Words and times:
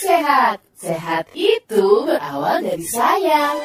sehat. 0.00 0.56
Sehat 0.80 1.24
itu 1.36 2.08
berawal 2.08 2.64
dari 2.64 2.84
sayang. 2.88 3.56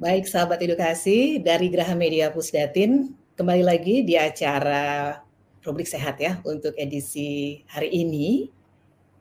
Baik 0.00 0.24
sahabat 0.24 0.64
edukasi 0.64 1.36
dari 1.44 1.68
Graha 1.68 1.92
Media 1.92 2.32
Pusdatin, 2.32 3.12
kembali 3.36 3.60
lagi 3.60 4.00
di 4.00 4.16
acara 4.16 5.20
Publik 5.60 5.84
Sehat 5.84 6.16
ya 6.16 6.40
untuk 6.48 6.72
edisi 6.80 7.60
hari 7.68 7.92
ini. 7.92 8.48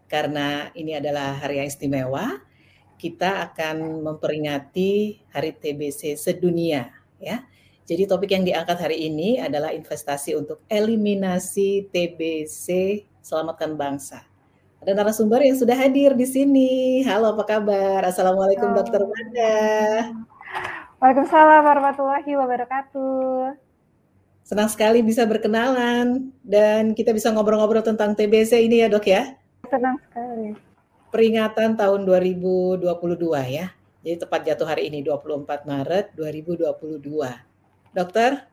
Karena 0.08 0.72
ini 0.72 0.96
adalah 0.96 1.36
hari 1.36 1.60
yang 1.60 1.68
istimewa, 1.68 2.40
kita 2.96 3.52
akan 3.52 4.02
memperingati 4.02 5.22
Hari 5.36 5.54
TBC 5.60 6.16
sedunia 6.16 6.90
ya. 7.20 7.44
Jadi 7.90 8.06
topik 8.06 8.30
yang 8.30 8.46
diangkat 8.46 8.78
hari 8.86 9.10
ini 9.10 9.42
adalah 9.42 9.74
investasi 9.74 10.38
untuk 10.38 10.62
eliminasi 10.70 11.90
TBC 11.90 13.02
Selamatkan 13.18 13.74
Bangsa. 13.74 14.22
Ada 14.78 14.94
narasumber 14.94 15.42
yang 15.42 15.58
sudah 15.58 15.74
hadir 15.74 16.14
di 16.14 16.30
sini. 16.30 17.02
Halo, 17.02 17.34
apa 17.34 17.50
kabar? 17.50 18.06
Assalamualaikum, 18.06 18.70
Halo. 18.70 18.78
Dokter 18.78 19.02
Manda. 19.02 19.58
Waalaikumsalam 21.02 21.66
warahmatullahi 21.66 22.30
wabarakatuh. 22.38 23.58
Senang 24.46 24.70
sekali 24.70 25.02
bisa 25.02 25.26
berkenalan 25.26 26.30
dan 26.46 26.94
kita 26.94 27.10
bisa 27.10 27.34
ngobrol-ngobrol 27.34 27.82
tentang 27.82 28.14
TBC 28.14 28.70
ini 28.70 28.86
ya 28.86 28.88
dok 28.94 29.10
ya. 29.10 29.34
Senang 29.66 29.98
sekali. 30.06 30.54
Peringatan 31.10 31.74
tahun 31.74 32.06
2022 32.06 32.86
ya. 33.50 33.74
Jadi 34.06 34.16
tepat 34.22 34.46
jatuh 34.46 34.70
hari 34.70 34.94
ini 34.94 35.02
24 35.02 35.66
Maret 35.66 36.14
2022. 36.14 37.49
Dokter, 37.94 38.46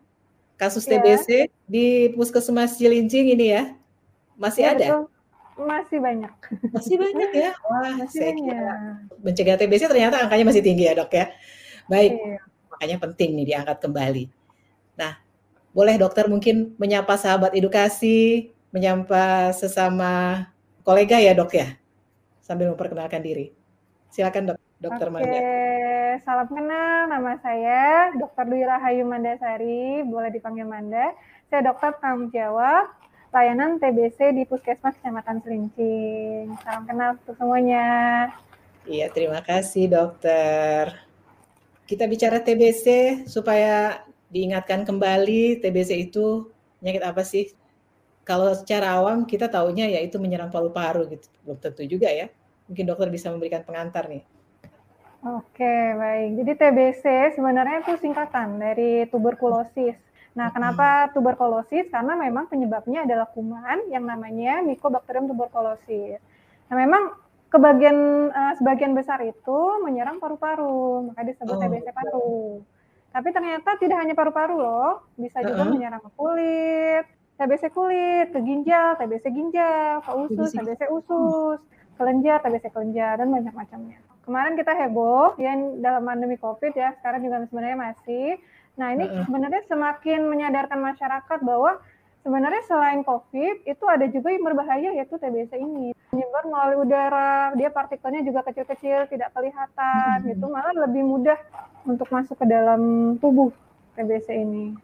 kasus 0.57 0.85
ya. 0.89 0.99
TBC 0.99 1.53
di 1.69 2.11
Puskesmas 2.17 2.77
Cilincing 2.81 3.33
ini 3.33 3.53
ya 3.53 3.77
masih 4.37 4.63
ya, 4.65 4.73
ada? 4.77 4.87
Betul. 4.87 5.05
Masih 5.57 5.99
banyak. 6.05 6.35
Masih 6.69 6.97
banyak 7.01 7.31
ya. 7.33 7.51
Wah, 7.69 7.93
masih 7.97 8.19
saya 8.21 8.33
kira 8.37 8.77
mencegah 9.25 9.57
TBC 9.57 9.83
ternyata 9.89 10.21
angkanya 10.21 10.45
masih 10.53 10.61
tinggi 10.61 10.85
ya, 10.85 10.93
Dok 10.93 11.13
ya. 11.17 11.33
Baik, 11.89 12.13
iya. 12.13 12.41
makanya 12.69 12.97
penting 13.01 13.31
nih 13.41 13.47
diangkat 13.55 13.79
kembali. 13.81 14.25
Nah, 14.99 15.17
boleh 15.71 15.95
dokter 15.97 16.27
mungkin 16.27 16.75
menyapa 16.83 17.15
sahabat 17.15 17.55
edukasi, 17.55 18.51
menyapa 18.75 19.55
sesama 19.55 20.45
kolega 20.83 21.23
ya 21.23 21.31
dok 21.31 21.55
ya, 21.55 21.79
sambil 22.43 22.75
memperkenalkan 22.75 23.23
diri. 23.23 23.55
Silakan 24.11 24.51
dok, 24.51 24.59
dokter 24.77 25.09
Oke, 25.09 25.15
Manda. 25.17 25.41
salam 26.25 26.49
kenal, 26.53 27.09
nama 27.09 27.33
saya 27.41 28.13
Dr. 28.13 28.45
Dwi 28.45 28.63
Rahayu 28.69 29.05
Mandasari, 29.09 30.05
boleh 30.05 30.29
dipanggil 30.29 30.69
Manda. 30.69 31.17
Saya 31.49 31.73
dokter 31.73 31.97
tanggung 31.97 32.29
jawab 32.29 32.93
layanan 33.33 33.81
TBC 33.81 34.37
di 34.37 34.45
Puskesmas 34.45 34.97
Kecamatan 35.01 35.41
Selincing. 35.41 36.53
Salam 36.61 36.85
kenal 36.85 37.17
untuk 37.17 37.37
semuanya. 37.41 37.87
Iya, 38.87 39.11
terima 39.11 39.41
kasih 39.43 39.91
dokter 39.91 40.95
kita 41.87 42.05
bicara 42.11 42.43
TBC 42.43 42.87
supaya 43.31 44.03
diingatkan 44.29 44.83
kembali 44.83 45.63
TBC 45.63 46.11
itu 46.11 46.51
penyakit 46.83 47.03
apa 47.03 47.23
sih? 47.23 47.55
Kalau 48.27 48.51
secara 48.59 48.99
awam 48.99 49.23
kita 49.23 49.47
tahunya 49.47 49.87
ya 49.87 50.01
itu 50.03 50.19
menyerang 50.19 50.51
paru-paru 50.51 51.07
gitu. 51.15 51.31
Belum 51.47 51.59
tentu 51.63 51.87
juga 51.87 52.11
ya. 52.11 52.27
Mungkin 52.67 52.85
dokter 52.91 53.07
bisa 53.07 53.31
memberikan 53.31 53.63
pengantar 53.63 54.11
nih. 54.11 54.27
Oke, 55.27 55.75
baik. 55.99 56.39
Jadi 56.39 56.53
TBC 56.55 57.05
sebenarnya 57.35 57.83
itu 57.83 57.99
singkatan 57.99 58.63
dari 58.63 59.11
tuberkulosis. 59.11 59.99
Nah, 60.39 60.55
kenapa 60.55 61.11
tuberkulosis? 61.11 61.91
Karena 61.91 62.15
memang 62.15 62.47
penyebabnya 62.47 63.03
adalah 63.03 63.27
kuman 63.35 63.91
yang 63.91 64.07
namanya 64.07 64.63
Mycobacterium 64.63 65.27
tuberculosis. 65.27 66.23
Nah, 66.71 66.77
memang 66.79 67.11
kebagian 67.51 68.31
uh, 68.31 68.55
sebagian 68.63 68.95
besar 68.95 69.19
itu 69.27 69.83
menyerang 69.83 70.23
paru-paru, 70.23 71.11
maka 71.11 71.27
disebut 71.27 71.59
oh. 71.59 71.61
TBC 71.63 71.87
paru. 71.91 72.63
Tapi 73.11 73.29
ternyata 73.35 73.71
tidak 73.83 73.99
hanya 73.99 74.15
paru-paru 74.15 74.63
loh, 74.63 75.11
bisa 75.19 75.43
juga 75.43 75.65
uh 75.65 75.67
-huh. 75.67 75.75
menyerang 75.75 76.03
ke 76.07 76.11
kulit, 76.15 77.05
TBC 77.41 77.65
kulit, 77.75 78.27
ke 78.31 78.39
ginjal, 78.47 78.95
TBC 79.01 79.25
ginjal, 79.35 80.05
ke 80.07 80.11
usus, 80.23 80.55
TBC 80.55 80.87
usus, 80.87 81.59
kelenjar, 81.99 82.39
TBC 82.47 82.71
kelenjar, 82.71 83.19
dan 83.19 83.33
banyak 83.33 83.57
macamnya. 83.57 84.06
Kemarin 84.27 84.59
kita 84.59 84.75
heboh, 84.75 85.39
ya 85.39 85.55
dalam 85.79 86.03
pandemi 86.03 86.35
COVID 86.37 86.75
ya, 86.75 86.99
sekarang 86.99 87.23
juga 87.23 87.47
sebenarnya 87.47 87.79
masih. 87.79 88.43
Nah 88.77 88.93
ini 88.93 89.07
sebenarnya 89.25 89.63
semakin 89.71 90.27
menyadarkan 90.27 90.83
masyarakat 90.83 91.39
bahwa 91.47 91.81
sebenarnya 92.27 92.63
selain 92.67 93.07
COVID 93.07 93.63
itu 93.71 93.85
ada 93.87 94.07
juga 94.11 94.35
yang 94.35 94.43
berbahaya 94.43 94.91
yaitu 94.99 95.15
TBC 95.15 95.63
ini 95.63 95.95
menyebar 96.11 96.43
melalui 96.51 96.83
udara 96.83 97.55
dia 97.55 97.71
partikelnya 97.71 98.27
juga 98.27 98.43
kecil-kecil 98.43 99.07
tidak 99.07 99.31
kelihatan 99.31 100.27
hmm. 100.27 100.35
itu 100.35 100.47
malah 100.51 100.75
lebih 100.75 101.07
mudah 101.07 101.39
untuk 101.87 102.11
masuk 102.11 102.35
ke 102.35 102.47
dalam 102.51 103.15
tubuh 103.23 103.55
TBC 103.95 104.43
ini 104.43 104.75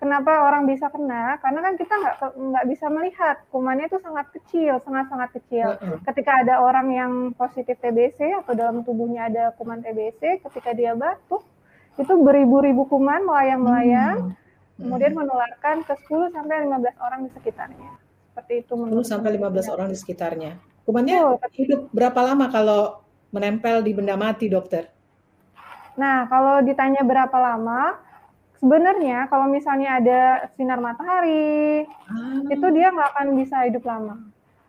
kenapa 0.00 0.48
orang 0.48 0.64
bisa 0.64 0.88
kena 0.88 1.36
karena 1.44 1.60
kan 1.60 1.74
kita 1.76 1.94
nggak 1.94 2.16
nggak 2.32 2.66
bisa 2.72 2.86
melihat 2.88 3.36
kumannya 3.52 3.86
itu 3.86 4.00
sangat 4.00 4.26
kecil 4.32 4.80
sangat 4.80 5.06
sangat 5.12 5.30
kecil 5.36 5.76
ketika 6.08 6.40
ada 6.40 6.64
orang 6.64 6.88
yang 6.88 7.12
positif 7.36 7.76
TBC 7.78 8.40
atau 8.40 8.56
dalam 8.56 8.80
tubuhnya 8.82 9.28
ada 9.28 9.52
kuman 9.60 9.84
TBC 9.84 10.40
ketika 10.40 10.72
dia 10.72 10.96
batuk 10.96 11.44
itu 12.00 12.12
beribu-ribu 12.16 12.88
kuman 12.88 13.28
melayang-melayang 13.28 14.32
hmm 14.32 14.40
kemudian 14.80 15.12
menularkan 15.12 15.84
ke 15.84 15.92
10 16.08 16.32
sampai 16.32 16.64
15 16.64 17.04
orang 17.04 17.20
di 17.28 17.30
sekitarnya. 17.36 17.90
Seperti 18.32 18.52
itu 18.64 18.72
10 18.72 19.04
sampai 19.04 19.30
15 19.36 19.72
orang 19.76 19.88
di 19.92 19.96
sekitarnya. 20.00 20.52
Kumannya 20.88 21.16
oh, 21.20 21.36
hidup 21.52 21.92
berapa 21.92 22.16
lama 22.24 22.48
kalau 22.48 23.04
menempel 23.30 23.84
di 23.84 23.92
benda 23.92 24.16
mati, 24.16 24.48
dokter? 24.48 24.88
Nah, 26.00 26.24
kalau 26.26 26.64
ditanya 26.64 27.04
berapa 27.04 27.36
lama, 27.36 28.00
sebenarnya 28.60 29.26
kalau 29.32 29.48
misalnya 29.48 29.98
ada 29.98 30.20
sinar 30.54 30.78
matahari, 30.78 31.88
ah. 32.06 32.44
itu 32.46 32.66
dia 32.76 32.92
nggak 32.92 33.10
akan 33.16 33.28
bisa 33.40 33.64
hidup 33.66 33.84
lama. 33.88 34.20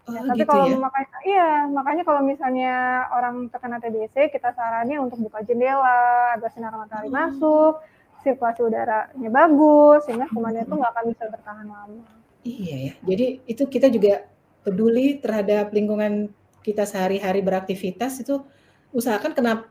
Oh, 0.10 0.18
ya, 0.18 0.34
tapi 0.34 0.42
gitu 0.42 0.50
kalau 0.50 0.66
ya? 0.66 0.78
makanya 0.82 1.18
iya 1.22 1.50
makanya 1.70 2.04
kalau 2.10 2.22
misalnya 2.26 2.74
orang 3.14 3.46
terkena 3.54 3.78
TBC 3.78 4.34
kita 4.34 4.50
saranin 4.58 4.98
untuk 4.98 5.22
buka 5.22 5.46
jendela 5.46 6.34
agar 6.34 6.50
sinar 6.50 6.74
matahari 6.74 7.06
hmm. 7.06 7.22
masuk 7.22 7.86
sirkulasi 8.26 8.66
udaranya 8.66 9.30
bagus 9.30 10.02
sehingga 10.10 10.26
kumannya 10.34 10.66
itu 10.66 10.74
nggak 10.74 10.92
akan 10.94 11.06
bisa 11.14 11.24
bertahan 11.30 11.68
lama. 11.70 12.06
Iya 12.42 12.76
ya. 12.90 12.94
Jadi 13.06 13.26
itu 13.46 13.64
kita 13.70 13.94
juga 13.94 14.26
peduli 14.66 15.22
terhadap 15.22 15.70
lingkungan 15.70 16.34
kita 16.62 16.86
sehari-hari 16.86 17.42
beraktivitas 17.42 18.22
itu 18.22 18.46
usahakan 18.94 19.34
kena 19.34 19.66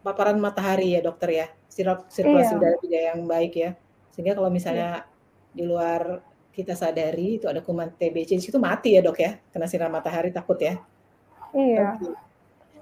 paparan 0.00 0.38
matahari 0.40 0.96
ya 0.96 1.00
dokter 1.04 1.30
ya 1.32 1.46
sirkulasi 1.68 2.52
iya. 2.52 2.58
udara 2.58 2.76
juga 2.80 2.98
yang 3.12 3.20
baik 3.28 3.52
ya 3.56 3.70
sehingga 4.10 4.32
kalau 4.36 4.50
misalnya 4.50 5.04
iya. 5.04 5.54
di 5.54 5.62
luar 5.64 6.24
kita 6.50 6.74
sadari 6.74 7.38
itu 7.38 7.46
ada 7.46 7.62
kuman 7.62 7.92
TBC 7.94 8.36
di 8.36 8.42
situ 8.42 8.58
mati 8.58 8.96
ya 8.96 9.00
dok 9.04 9.18
ya 9.20 9.38
kena 9.54 9.70
sinar 9.70 9.92
matahari 9.92 10.34
takut 10.34 10.58
ya 10.58 10.80
iya 11.54 12.00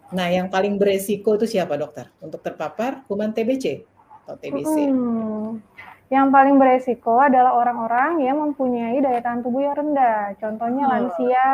nah 0.09 0.27
yang 0.33 0.49
paling 0.49 0.81
beresiko 0.81 1.37
itu 1.37 1.45
siapa 1.45 1.77
dokter 1.77 2.09
untuk 2.25 2.41
terpapar 2.41 3.05
kuman 3.05 3.35
TBC 3.35 3.85
atau 4.29 4.37
TBC? 4.37 4.77
Hmm. 4.93 5.65
Yang 6.13 6.29
paling 6.29 6.57
beresiko 6.61 7.17
adalah 7.21 7.57
orang-orang 7.57 8.21
yang 8.25 8.37
mempunyai 8.41 9.01
daya 9.01 9.25
tahan 9.25 9.41
tubuh 9.41 9.65
yang 9.65 9.77
rendah. 9.77 10.37
Contohnya 10.37 10.85
oh. 10.85 10.91
lansia, 10.93 11.49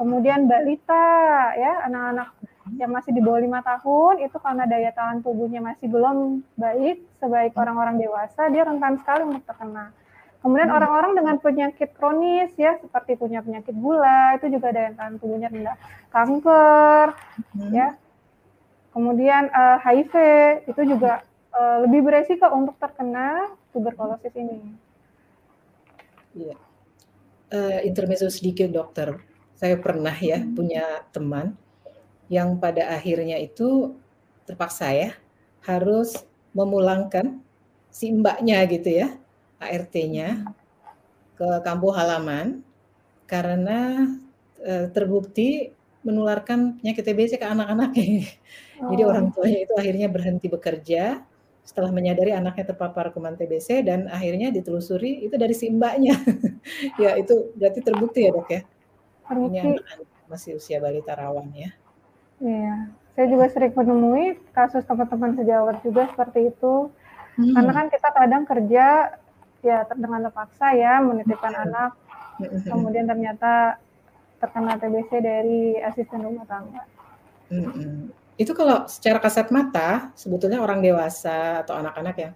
kemudian 0.00 0.48
balita, 0.48 1.08
ya 1.56 1.84
anak-anak 1.84 2.28
yang 2.76 2.92
masih 2.92 3.16
di 3.16 3.24
bawah 3.24 3.40
lima 3.40 3.64
tahun 3.64 4.20
itu 4.26 4.36
karena 4.36 4.68
daya 4.68 4.90
tahan 4.92 5.24
tubuhnya 5.24 5.64
masih 5.64 5.88
belum 5.88 6.44
baik 6.60 7.00
sebaik 7.16 7.56
hmm. 7.56 7.62
orang-orang 7.64 7.96
dewasa, 7.96 8.52
dia 8.52 8.66
rentan 8.68 9.00
sekali 9.00 9.24
untuk 9.24 9.44
terkena. 9.48 9.94
Kemudian 10.38 10.70
hmm. 10.70 10.76
orang-orang 10.76 11.10
hmm. 11.14 11.18
dengan 11.22 11.36
penyakit 11.40 11.90
kronis 11.96 12.52
ya 12.54 12.76
seperti 12.78 13.16
punya 13.16 13.40
penyakit 13.40 13.74
gula 13.74 14.36
itu 14.36 14.52
juga 14.52 14.68
daya 14.70 14.92
tahan 14.92 15.16
tubuhnya 15.16 15.48
rendah, 15.48 15.76
kanker, 16.12 17.06
hmm. 17.56 17.72
ya. 17.72 17.88
Kemudian 18.92 19.48
uh, 19.54 19.78
eh, 19.78 19.78
HIV 19.84 20.14
itu 20.74 20.82
juga 20.96 21.22
uh, 21.54 21.86
lebih 21.86 22.02
beresiko 22.02 22.50
untuk 22.50 22.74
terkena 22.82 23.52
tuberkulosis 23.70 24.34
ini. 24.34 24.58
Iya. 26.34 26.56
Uh, 27.48 27.80
intermezzo 27.86 28.28
sedikit 28.28 28.68
dokter. 28.68 29.16
Saya 29.58 29.74
pernah 29.78 30.14
ya 30.14 30.38
hmm. 30.38 30.54
punya 30.54 30.84
teman 31.10 31.56
yang 32.28 32.60
pada 32.60 32.92
akhirnya 32.92 33.40
itu 33.40 33.96
terpaksa 34.44 34.92
ya 34.92 35.10
harus 35.64 36.24
memulangkan 36.56 37.40
si 37.88 38.12
mbaknya 38.12 38.64
gitu 38.68 39.04
ya 39.04 39.08
ART-nya 39.58 40.48
ke 41.34 41.48
kampung 41.64 41.92
halaman 41.92 42.62
karena 43.28 44.08
uh, 44.64 44.86
terbukti 44.90 45.74
menularkan 46.06 46.78
penyakit 46.80 47.04
TBC 47.04 47.32
ke 47.36 47.46
anak-anaknya. 47.46 48.24
Oh. 48.78 48.94
Jadi 48.94 49.02
orang 49.10 49.34
tuanya 49.34 49.66
itu 49.66 49.74
akhirnya 49.74 50.06
berhenti 50.06 50.46
bekerja 50.46 51.18
setelah 51.66 51.90
menyadari 51.90 52.30
anaknya 52.30 52.70
terpapar 52.70 53.10
kuman 53.10 53.34
TBC 53.34 53.82
dan 53.82 54.06
akhirnya 54.06 54.54
ditelusuri 54.54 55.26
itu 55.26 55.34
dari 55.34 55.50
si 55.50 55.66
mbaknya. 55.66 56.14
ya 57.02 57.18
itu 57.18 57.50
berarti 57.58 57.82
terbukti 57.82 58.22
ya 58.22 58.30
dok 58.30 58.46
ya. 58.54 58.62
Ini 59.34 59.82
anak 59.82 60.06
masih 60.30 60.62
usia 60.62 60.78
balita 60.78 61.18
rawan 61.18 61.50
ya. 61.58 61.74
Iya, 62.38 62.74
saya 63.18 63.26
juga 63.26 63.46
sering 63.50 63.74
menemui 63.74 64.38
kasus 64.54 64.86
teman-teman 64.86 65.34
sejawat 65.34 65.82
juga 65.82 66.06
seperti 66.10 66.54
itu. 66.54 66.86
Hmm. 67.38 67.54
Karena 67.54 67.72
kan 67.74 67.86
kita 67.90 68.08
kadang 68.14 68.42
kerja 68.46 68.86
ya 69.58 69.78
dengan 69.90 70.30
terpaksa 70.30 70.70
ya 70.74 71.02
menitipkan 71.02 71.54
hmm. 71.54 71.64
anak, 71.66 71.90
hmm. 72.38 72.70
kemudian 72.70 73.06
ternyata 73.10 73.82
terkena 74.38 74.78
TBC 74.78 75.10
dari 75.18 75.62
asisten 75.82 76.22
rumah 76.22 76.46
tangga. 76.46 76.82
Hmm. 77.50 78.14
Itu 78.38 78.54
kalau 78.54 78.86
secara 78.86 79.18
kasat 79.18 79.50
mata, 79.50 80.14
sebetulnya 80.14 80.62
orang 80.62 80.78
dewasa 80.78 81.66
atau 81.66 81.74
anak-anak 81.74 82.16
yang 82.22 82.32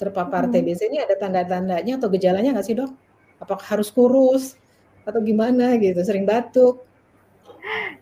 terpapar 0.00 0.48
hmm. 0.48 0.52
TBC 0.56 0.80
ini 0.88 0.98
ada 1.04 1.12
tanda-tandanya 1.20 2.00
atau 2.00 2.08
gejalanya 2.08 2.56
nggak 2.56 2.66
sih 2.66 2.76
dok? 2.76 2.88
Apakah 3.36 3.76
harus 3.76 3.92
kurus 3.92 4.56
atau 5.04 5.20
gimana 5.20 5.76
gitu, 5.76 6.00
sering 6.00 6.24
batuk? 6.24 6.88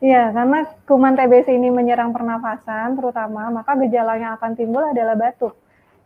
Iya, 0.01 0.33
karena 0.33 0.65
kuman 0.89 1.13
TBC 1.13 1.53
ini 1.53 1.69
menyerang 1.69 2.17
pernafasan 2.17 2.97
terutama, 2.97 3.53
maka 3.53 3.77
gejala 3.85 4.17
yang 4.17 4.33
akan 4.41 4.57
timbul 4.57 4.81
adalah 4.81 5.13
batuk. 5.13 5.53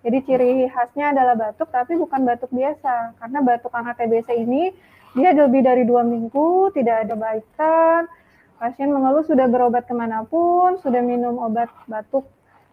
Jadi 0.03 0.19
ciri 0.27 0.53
khasnya 0.69 1.15
adalah 1.15 1.39
batuk, 1.39 1.71
tapi 1.71 1.95
bukan 1.95 2.27
batuk 2.27 2.51
biasa. 2.51 3.15
Karena 3.17 3.39
batuk 3.41 3.71
karena 3.71 3.95
TBC 3.95 4.29
ini 4.43 4.75
dia 5.15 5.31
lebih 5.31 5.63
dari 5.63 5.87
dua 5.87 6.03
minggu, 6.03 6.75
tidak 6.75 7.07
ada 7.07 7.15
baikan, 7.15 8.11
Pasien 8.55 8.89
mengeluh 8.95 9.27
sudah 9.27 9.51
berobat 9.51 9.85
ke 9.85 9.93
mana 9.93 10.23
pun, 10.25 10.79
sudah 10.79 11.03
minum 11.03 11.37
obat 11.43 11.69
batuk 11.91 12.25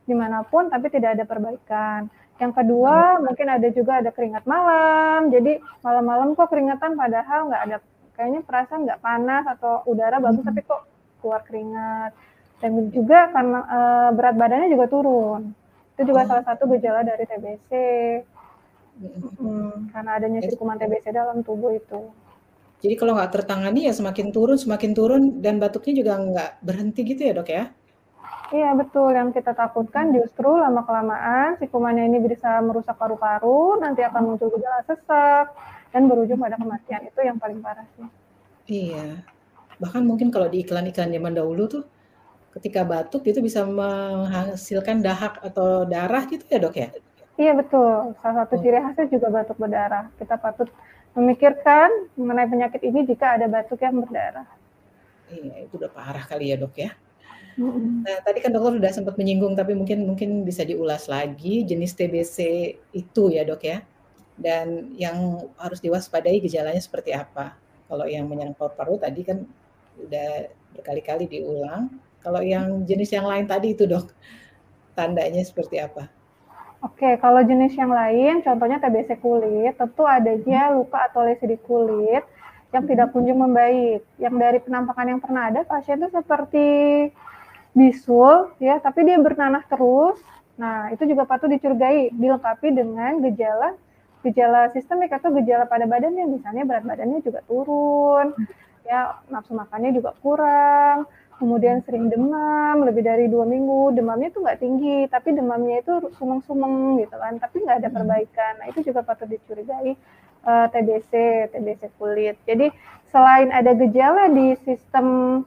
di 0.05 0.13
mana 0.13 0.45
pun, 0.45 0.69
tapi 0.69 0.87
tidak 0.93 1.17
ada 1.19 1.25
perbaikan. 1.25 2.07
Yang 2.37 2.63
kedua, 2.63 3.17
hmm. 3.17 3.21
mungkin 3.25 3.47
ada 3.49 3.67
juga 3.69 4.01
ada 4.01 4.09
keringat 4.13 4.45
malam. 4.45 5.29
Jadi 5.33 5.57
malam-malam 5.81 6.33
kok 6.37 6.49
keringatan 6.49 6.97
padahal 6.97 7.49
nggak 7.49 7.61
ada, 7.67 7.77
kayaknya 8.21 8.45
perasaan 8.45 8.85
nggak 8.85 9.01
panas 9.01 9.49
atau 9.57 9.81
udara 9.89 10.21
bagus, 10.21 10.45
tapi 10.45 10.61
kok 10.61 10.85
keluar 11.17 11.41
keringat. 11.41 12.13
Dan 12.61 12.93
juga 12.93 13.33
karena 13.33 13.59
e, 13.65 13.79
berat 14.13 14.35
badannya 14.37 14.69
juga 14.69 14.85
turun. 14.85 15.57
Itu 15.97 16.13
juga 16.13 16.21
oh. 16.21 16.27
salah 16.29 16.45
satu 16.45 16.69
gejala 16.77 17.01
dari 17.01 17.25
TBC. 17.25 17.69
Hmm, 19.41 19.89
karena 19.89 20.21
adanya 20.21 20.45
kuman 20.53 20.77
TBC 20.77 21.09
dalam 21.09 21.41
tubuh 21.41 21.73
itu. 21.73 22.13
Jadi 22.85 22.93
kalau 22.93 23.17
nggak 23.17 23.33
tertangani 23.33 23.89
ya 23.89 23.93
semakin 23.97 24.29
turun, 24.29 24.61
semakin 24.61 24.91
turun 24.93 25.23
dan 25.41 25.57
batuknya 25.57 25.93
juga 26.05 26.13
nggak 26.21 26.51
berhenti 26.61 27.01
gitu 27.01 27.21
ya 27.25 27.33
dok 27.33 27.49
ya? 27.49 27.73
Iya 28.51 28.75
betul, 28.75 29.15
yang 29.15 29.31
kita 29.31 29.55
takutkan 29.55 30.11
justru 30.11 30.51
lama-kelamaan 30.51 31.55
si 31.55 31.71
kumannya 31.71 32.03
ini 32.11 32.19
bisa 32.19 32.59
merusak 32.59 32.99
paru-paru, 32.99 33.79
nanti 33.79 34.03
akan 34.03 34.35
muncul 34.35 34.51
gejala 34.51 34.83
sesak, 34.83 35.55
dan 35.91 36.07
berujung 36.07 36.39
pada 36.39 36.55
kematian. 36.57 37.07
Itu 37.07 37.19
yang 37.21 37.37
paling 37.37 37.59
parah 37.59 37.85
sih. 37.95 38.07
Iya, 38.71 39.21
bahkan 39.77 40.03
mungkin 40.07 40.31
kalau 40.31 40.47
di 40.47 40.63
iklan-iklan 40.63 41.11
zaman 41.11 41.33
dahulu 41.35 41.67
tuh, 41.67 41.83
ketika 42.55 42.87
batuk 42.87 43.27
itu 43.27 43.43
bisa 43.43 43.63
menghasilkan 43.67 45.03
dahak 45.03 45.39
atau 45.43 45.83
darah 45.83 46.23
gitu 46.27 46.43
ya 46.47 46.59
dok 46.59 46.75
ya? 46.79 46.89
Iya 47.39 47.51
betul, 47.57 48.15
salah 48.21 48.45
satu 48.45 48.59
oh. 48.59 48.61
ciri 48.61 48.79
khasnya 48.79 49.05
juga 49.11 49.27
batuk 49.31 49.57
berdarah. 49.59 50.07
Kita 50.19 50.35
patut 50.39 50.69
memikirkan 51.15 51.89
mengenai 52.15 52.47
penyakit 52.47 52.81
ini 52.87 53.03
jika 53.03 53.35
ada 53.35 53.47
batuk 53.51 53.79
yang 53.83 53.99
berdarah. 53.99 54.47
Iya, 55.31 55.67
itu 55.67 55.73
udah 55.79 55.91
parah 55.91 56.23
kali 56.27 56.51
ya 56.51 56.59
dok 56.59 56.75
ya. 56.75 56.91
Nah, 57.59 58.17
tadi 58.23 58.39
kan 58.39 58.55
dokter 58.55 58.79
sudah 58.79 58.91
sempat 58.95 59.15
menyinggung, 59.19 59.59
tapi 59.59 59.75
mungkin 59.75 60.07
mungkin 60.07 60.47
bisa 60.47 60.63
diulas 60.63 61.11
lagi 61.11 61.67
jenis 61.67 61.95
TBC 61.99 62.37
itu 62.95 63.23
ya 63.31 63.43
dok 63.43 63.63
ya. 63.63 63.83
Dan 64.41 64.97
yang 64.97 65.45
harus 65.61 65.77
diwaspadai 65.77 66.41
gejalanya 66.41 66.81
seperti 66.81 67.13
apa. 67.13 67.53
Kalau 67.85 68.09
yang 68.09 68.25
menyerang 68.25 68.57
paru-paru 68.57 68.97
tadi 68.97 69.21
kan 69.21 69.45
udah 70.01 70.49
berkali-kali 70.73 71.29
diulang. 71.29 71.93
Kalau 72.25 72.41
yang 72.41 72.81
jenis 72.85 73.13
yang 73.13 73.29
lain 73.29 73.45
tadi 73.45 73.77
itu 73.77 73.85
dok, 73.85 74.09
tandanya 74.97 75.41
seperti 75.45 75.77
apa? 75.77 76.09
Oke, 76.81 77.13
kalau 77.21 77.45
jenis 77.45 77.77
yang 77.77 77.93
lain, 77.93 78.41
contohnya 78.41 78.81
TBC 78.81 79.21
kulit, 79.21 79.77
tentu 79.77 80.01
adanya 80.01 80.73
luka 80.73 81.05
atau 81.13 81.21
lesi 81.21 81.45
di 81.45 81.57
kulit 81.61 82.25
yang 82.73 82.89
tidak 82.89 83.13
kunjung 83.13 83.37
membaik. 83.37 84.01
Yang 84.17 84.35
dari 84.41 84.59
penampakan 84.65 85.13
yang 85.13 85.21
pernah 85.21 85.53
ada, 85.53 85.61
pasien 85.61 86.01
itu 86.01 86.09
seperti 86.09 86.65
bisul, 87.77 88.49
ya, 88.57 88.81
tapi 88.81 89.05
dia 89.05 89.21
bernanah 89.21 89.61
terus. 89.69 90.17
Nah, 90.57 90.89
itu 90.89 91.05
juga 91.05 91.29
patut 91.29 91.53
dicurigai, 91.53 92.09
dilengkapi 92.17 92.73
dengan 92.73 93.21
gejala 93.29 93.77
gejala 94.21 94.69
sistemik 94.73 95.09
atau 95.13 95.33
gejala 95.35 95.65
pada 95.65 95.89
badannya, 95.89 96.25
misalnya 96.29 96.63
berat 96.65 96.85
badannya 96.85 97.19
juga 97.25 97.41
turun, 97.45 98.33
ya 98.85 99.21
nafsu 99.29 99.53
makannya 99.57 99.97
juga 99.97 100.13
kurang, 100.21 101.09
kemudian 101.41 101.81
sering 101.81 102.05
demam 102.13 102.85
lebih 102.85 103.01
dari 103.01 103.25
dua 103.25 103.49
minggu 103.49 103.97
demamnya 103.97 104.29
tuh 104.29 104.45
nggak 104.45 104.61
tinggi 104.61 105.09
tapi 105.09 105.33
demamnya 105.33 105.81
itu 105.81 106.13
sumeng-sumeng 106.21 107.01
gitu 107.01 107.17
kan 107.17 107.41
tapi 107.41 107.65
nggak 107.65 107.81
ada 107.81 107.89
hmm. 107.89 107.97
perbaikan 107.97 108.53
nah 108.61 108.69
itu 108.69 108.85
juga 108.85 109.01
patut 109.01 109.25
dicurigai 109.25 109.97
uh, 110.45 110.49
eh, 110.53 110.65
TBC 110.69 111.11
TBC 111.49 111.81
kulit 111.97 112.37
jadi 112.45 112.69
selain 113.09 113.49
ada 113.49 113.73
gejala 113.73 114.29
di 114.29 114.53
sistem 114.61 115.41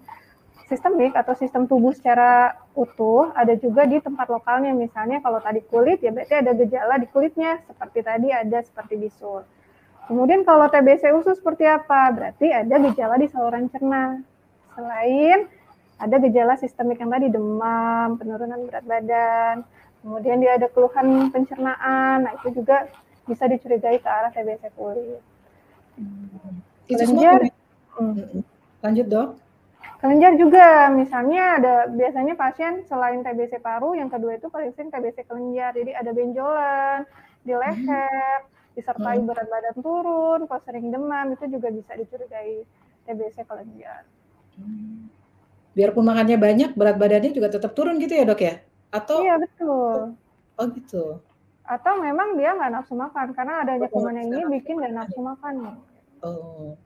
sistemik 0.64 1.12
atau 1.12 1.36
sistem 1.36 1.68
tubuh 1.68 1.92
secara 1.92 2.56
utuh 2.72 3.30
ada 3.36 3.52
juga 3.56 3.84
di 3.84 4.00
tempat 4.00 4.32
lokalnya 4.32 4.72
misalnya 4.72 5.20
kalau 5.20 5.38
tadi 5.38 5.60
kulit 5.68 6.00
ya 6.00 6.08
berarti 6.08 6.34
ada 6.40 6.52
gejala 6.56 6.94
di 6.96 7.06
kulitnya 7.12 7.60
seperti 7.68 8.00
tadi 8.00 8.28
ada 8.32 8.64
seperti 8.64 8.96
bisul 8.96 9.44
kemudian 10.08 10.40
kalau 10.48 10.68
TBC 10.72 11.12
usus 11.12 11.36
seperti 11.36 11.68
apa 11.68 12.08
berarti 12.16 12.48
ada 12.48 12.80
gejala 12.80 13.20
di 13.20 13.28
saluran 13.28 13.68
cerna 13.68 14.24
selain 14.72 15.48
ada 15.98 16.16
gejala 16.18 16.54
sistemik 16.58 16.98
yang 16.98 17.10
tadi 17.12 17.30
demam, 17.30 18.18
penurunan 18.18 18.66
berat 18.66 18.84
badan, 18.84 19.56
kemudian 20.02 20.42
dia 20.42 20.58
ada 20.58 20.66
keluhan 20.68 21.30
pencernaan, 21.30 22.26
nah 22.26 22.32
itu 22.42 22.62
juga 22.62 22.90
bisa 23.24 23.46
dicurigai 23.46 24.02
ke 24.02 24.08
arah 24.08 24.30
TBC 24.34 24.74
kulit. 24.74 25.22
Hmm. 25.96 26.60
Itu 26.90 27.02
kelenjar, 27.06 27.48
hmm. 27.96 28.42
lanjut 28.82 29.06
dok. 29.06 29.28
Kelenjar 30.02 30.32
juga, 30.36 30.92
misalnya 30.92 31.42
ada 31.60 31.74
biasanya 31.88 32.34
pasien 32.36 32.84
selain 32.84 33.24
TBC 33.24 33.62
paru, 33.62 33.96
yang 33.96 34.12
kedua 34.12 34.36
itu 34.36 34.50
paling 34.52 34.74
sering 34.76 34.92
TBC 34.92 35.24
kelenjar, 35.24 35.72
jadi 35.72 35.96
ada 35.96 36.10
benjolan 36.12 37.08
di 37.46 37.54
leher, 37.56 38.44
hmm. 38.44 38.76
disertai 38.76 39.18
hmm. 39.22 39.26
berat 39.26 39.48
badan 39.48 39.76
turun, 39.80 40.40
kalau 40.44 40.62
sering 40.66 40.92
demam 40.92 41.32
itu 41.32 41.44
juga 41.48 41.72
bisa 41.72 41.96
dicurigai 41.96 42.68
TBC 43.08 43.48
kelenjar. 43.48 44.04
Hmm 44.60 45.14
biarpun 45.74 46.06
makannya 46.06 46.38
banyak, 46.38 46.70
berat 46.78 46.96
badannya 46.96 47.34
juga 47.34 47.50
tetap 47.50 47.74
turun 47.74 47.98
gitu 47.98 48.14
ya 48.14 48.24
dok 48.24 48.40
ya? 48.40 48.62
Atau? 48.94 49.26
Iya 49.26 49.42
betul. 49.42 50.14
Oh 50.54 50.66
gitu. 50.70 51.04
Atau 51.66 51.98
memang 51.98 52.38
dia 52.38 52.54
nggak 52.54 52.70
nafsu 52.70 52.94
makan 52.94 53.34
karena 53.34 53.66
adanya 53.66 53.90
oh, 53.90 53.92
kuman 53.92 54.14
yang 54.22 54.28
ini 54.30 54.42
bikin 54.62 54.78
nggak 54.78 54.94
nafsu 54.94 55.20
makan. 55.20 55.82
Oh, 56.24 56.78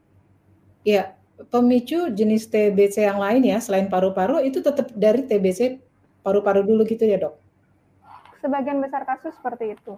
ya 0.83 1.15
pemicu 1.47 2.11
jenis 2.11 2.51
TBC 2.51 3.07
yang 3.07 3.23
lain 3.23 3.47
ya 3.47 3.63
selain 3.63 3.87
paru-paru 3.87 4.43
itu 4.43 4.59
tetap 4.59 4.91
dari 4.95 5.23
TBC 5.23 5.79
paru-paru 6.27 6.67
dulu 6.67 6.83
gitu 6.83 7.07
ya 7.07 7.23
dok? 7.23 7.39
Sebagian 8.43 8.83
besar 8.83 9.07
kasus 9.07 9.35
seperti 9.39 9.79
itu. 9.79 9.95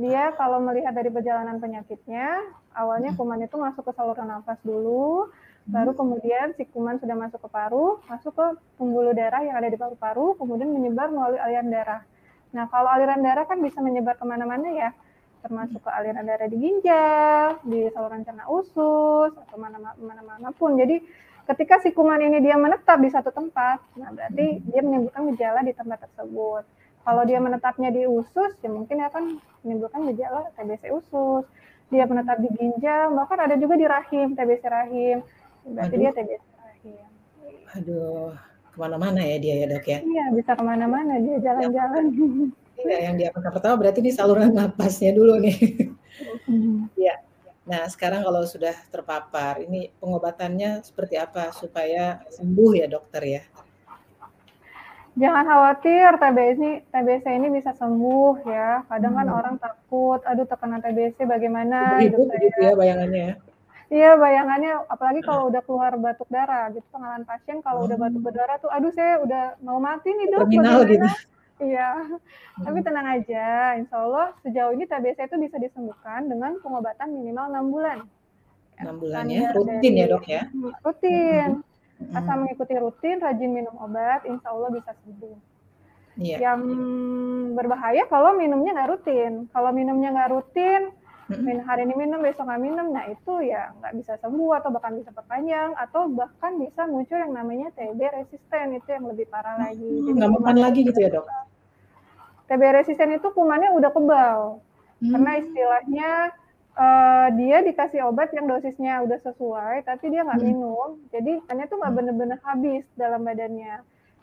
Dia 0.00 0.32
kalau 0.40 0.64
melihat 0.64 0.96
dari 0.96 1.12
perjalanan 1.12 1.60
penyakitnya, 1.60 2.40
awalnya 2.72 3.12
kuman 3.12 3.44
itu 3.44 3.56
masuk 3.60 3.84
ke 3.84 3.92
saluran 3.92 4.32
nafas 4.32 4.56
dulu, 4.64 5.28
Baru 5.68 5.92
kemudian 5.92 6.56
si 6.56 6.64
kuman 6.66 6.96
sudah 6.96 7.14
masuk 7.14 7.44
ke 7.44 7.48
paru, 7.52 8.00
masuk 8.08 8.32
ke 8.32 8.46
pembuluh 8.80 9.12
darah 9.12 9.44
yang 9.44 9.54
ada 9.54 9.68
di 9.68 9.76
paru-paru, 9.76 10.34
kemudian 10.40 10.72
menyebar 10.72 11.12
melalui 11.12 11.36
aliran 11.36 11.68
darah. 11.68 12.02
Nah, 12.50 12.64
kalau 12.72 12.88
aliran 12.88 13.20
darah 13.20 13.44
kan 13.44 13.60
bisa 13.60 13.78
menyebar 13.84 14.16
ke 14.16 14.24
mana-mana 14.24 14.66
ya, 14.72 14.90
termasuk 15.40 15.80
ke 15.80 15.90
aliran 15.90 16.24
darah 16.24 16.48
di 16.48 16.58
ginjal, 16.60 17.60
di 17.64 17.88
saluran 17.92 18.22
cerna 18.24 18.44
usus, 18.48 19.32
atau 19.32 19.56
mana-mana 19.56 20.52
pun. 20.54 20.76
Jadi 20.76 21.00
ketika 21.48 21.80
si 21.80 21.90
kuman 21.90 22.20
ini 22.20 22.38
dia 22.44 22.54
menetap 22.60 23.00
di 23.00 23.10
satu 23.10 23.32
tempat, 23.32 23.80
nah 23.96 24.12
berarti 24.12 24.60
dia 24.68 24.80
menimbulkan 24.84 25.32
gejala 25.34 25.64
di 25.64 25.72
tempat 25.72 26.04
tersebut. 26.06 26.62
Kalau 27.00 27.22
dia 27.24 27.40
menetapnya 27.40 27.88
di 27.88 28.04
usus, 28.04 28.52
ya 28.60 28.68
mungkin 28.68 29.00
akan 29.00 29.40
menimbulkan 29.64 30.04
gejala 30.12 30.52
TBC 30.54 30.92
usus. 30.92 31.48
Dia 31.90 32.06
menetap 32.06 32.38
di 32.38 32.48
ginjal, 32.54 33.10
bahkan 33.16 33.40
ada 33.40 33.58
juga 33.58 33.74
di 33.74 33.88
rahim, 33.88 34.36
TBC 34.36 34.62
rahim. 34.68 35.26
Berarti 35.66 35.96
Aduh. 35.96 36.02
dia 36.04 36.10
TBC 36.14 36.44
rahim. 36.60 37.06
Aduh, 37.80 38.30
ke 38.70 38.76
mana-mana 38.78 39.20
ya 39.24 39.36
dia 39.42 39.54
ya 39.64 39.66
dok 39.66 39.86
ya? 39.88 39.98
Iya, 40.04 40.24
bisa 40.36 40.52
ke 40.54 40.62
mana-mana 40.62 41.18
dia 41.18 41.36
jalan-jalan. 41.42 42.04
Iya, 42.80 42.98
yang 43.10 43.14
dia 43.20 43.30
pertama 43.34 43.76
berarti 43.76 43.98
ini 44.00 44.12
saluran 44.12 44.52
napasnya 44.52 45.12
dulu 45.12 45.36
nih. 45.40 45.56
Iya. 46.96 47.14
Nah, 47.68 47.86
sekarang 47.86 48.26
kalau 48.26 48.42
sudah 48.48 48.74
terpapar, 48.90 49.62
ini 49.62 49.94
pengobatannya 50.02 50.82
seperti 50.82 51.14
apa 51.20 51.54
supaya 51.54 52.18
sembuh 52.32 52.70
ya 52.74 52.86
dokter 52.90 53.22
ya? 53.22 53.42
Jangan 55.18 55.44
khawatir, 55.44 56.10
TBC 56.16 56.56
ini, 56.56 56.70
TBC 56.88 57.24
ini 57.36 57.48
bisa 57.52 57.70
sembuh 57.76 58.46
ya. 58.46 58.86
Kadang 58.88 59.12
kan 59.18 59.26
Hmm. 59.28 59.38
orang 59.38 59.54
takut, 59.60 60.22
aduh 60.24 60.46
terkena 60.46 60.80
TBC 60.80 61.26
bagaimana 61.26 62.00
Hidup 62.00 62.30
hidup 62.30 62.40
gitu 62.40 62.58
ya 62.62 62.72
bayangannya 62.78 63.22
ya. 63.22 63.34
Iya, 63.90 64.10
bayangannya 64.22 64.72
apalagi 64.86 65.20
kalau 65.26 65.50
udah 65.50 65.62
keluar 65.66 65.92
batuk 65.98 66.30
darah 66.30 66.70
gitu. 66.70 66.86
Pengalaman 66.94 67.26
pasien 67.26 67.58
kalau 67.58 67.90
udah 67.90 67.98
batuk 67.98 68.22
berdarah 68.22 68.56
tuh, 68.62 68.70
aduh 68.70 68.94
saya 68.94 69.18
udah 69.18 69.58
mau 69.66 69.82
mati 69.82 70.14
nih 70.14 70.26
dok, 70.30 70.46
Terminal 70.46 70.86
gitu. 70.86 71.06
Iya, 71.60 71.88
tapi 72.58 72.78
Hmm. 72.80 72.86
tenang 72.86 73.06
aja. 73.10 73.46
Insya 73.76 73.96
Allah 73.96 74.32
sejauh 74.40 74.72
ini 74.72 74.84
TBC 74.84 75.18
itu 75.22 75.36
bisa 75.38 75.56
disembuhkan 75.56 76.24
dengan 76.24 76.56
pengobatan 76.58 77.12
minimal 77.12 77.46
6 77.48 77.66
bulan. 77.68 77.98
Enam 78.76 78.96
bulan 78.96 79.28
ya, 79.28 79.52
rutin 79.52 79.92
ya 79.92 80.06
dok 80.08 80.24
ya. 80.24 80.42
Hmm, 80.48 80.72
Rutin. 80.80 81.48
Hmm. 82.00 82.16
Asal 82.16 82.34
mengikuti 82.40 82.74
rutin, 82.74 83.20
rajin 83.20 83.52
minum 83.52 83.76
obat, 83.76 84.24
insya 84.24 84.48
Allah 84.48 84.72
bisa 84.72 84.96
sembuh. 84.96 85.36
Iya. 86.16 86.36
Yang 86.40 86.60
berbahaya 87.54 88.08
kalau 88.08 88.32
minumnya 88.32 88.72
nggak 88.72 88.90
rutin. 88.90 89.32
Kalau 89.52 89.68
minumnya 89.70 90.08
nggak 90.10 90.32
rutin, 90.32 90.96
min- 91.30 91.60
hari 91.60 91.84
ini 91.84 91.94
minum, 91.94 92.18
besok 92.18 92.42
nggak 92.42 92.58
minum, 92.58 92.88
nah 92.88 93.04
itu 93.04 93.44
ya 93.44 93.70
nggak 93.78 93.94
bisa 93.94 94.12
sembuh 94.16 94.52
atau 94.58 94.72
bahkan 94.72 94.96
bisa 94.96 95.12
perpanjang 95.12 95.76
atau 95.76 96.08
bahkan 96.08 96.56
bisa 96.56 96.88
muncul 96.88 97.14
yang 97.14 97.30
namanya 97.30 97.68
TB 97.70 98.00
resisten 98.16 98.74
itu 98.74 98.88
yang 98.88 99.04
lebih 99.06 99.28
parah 99.28 99.60
lagi. 99.60 99.78
Jadi 99.78 100.10
Nggak 100.10 100.30
makan 100.34 100.56
lagi 100.56 100.80
gitu 100.82 100.98
ya 100.98 101.10
dok. 101.12 101.28
TB 102.50 102.62
resisten 102.74 103.14
itu 103.14 103.30
kumannya 103.30 103.70
udah 103.70 103.90
kebal 103.90 104.40
Hmm. 104.98 105.16
karena 105.16 105.32
istilahnya 105.38 106.10
eh, 106.72 107.28
dia 107.34 107.58
dikasih 107.60 108.04
obat 108.04 108.30
yang 108.30 108.46
dosisnya 108.46 109.00
udah 109.00 109.18
sesuai 109.20 109.82
tapi 109.82 110.08
dia 110.08 110.22
nggak 110.22 110.38
Hmm. 110.38 110.48
minum 110.48 110.88
jadi 111.08 111.40
kumannya 111.40 111.66
tuh 111.66 111.76
nggak 111.76 111.88
Hmm. 111.88 111.98
bener-bener 111.98 112.38
habis 112.40 112.84
dalam 112.94 113.20
badannya 113.20 113.74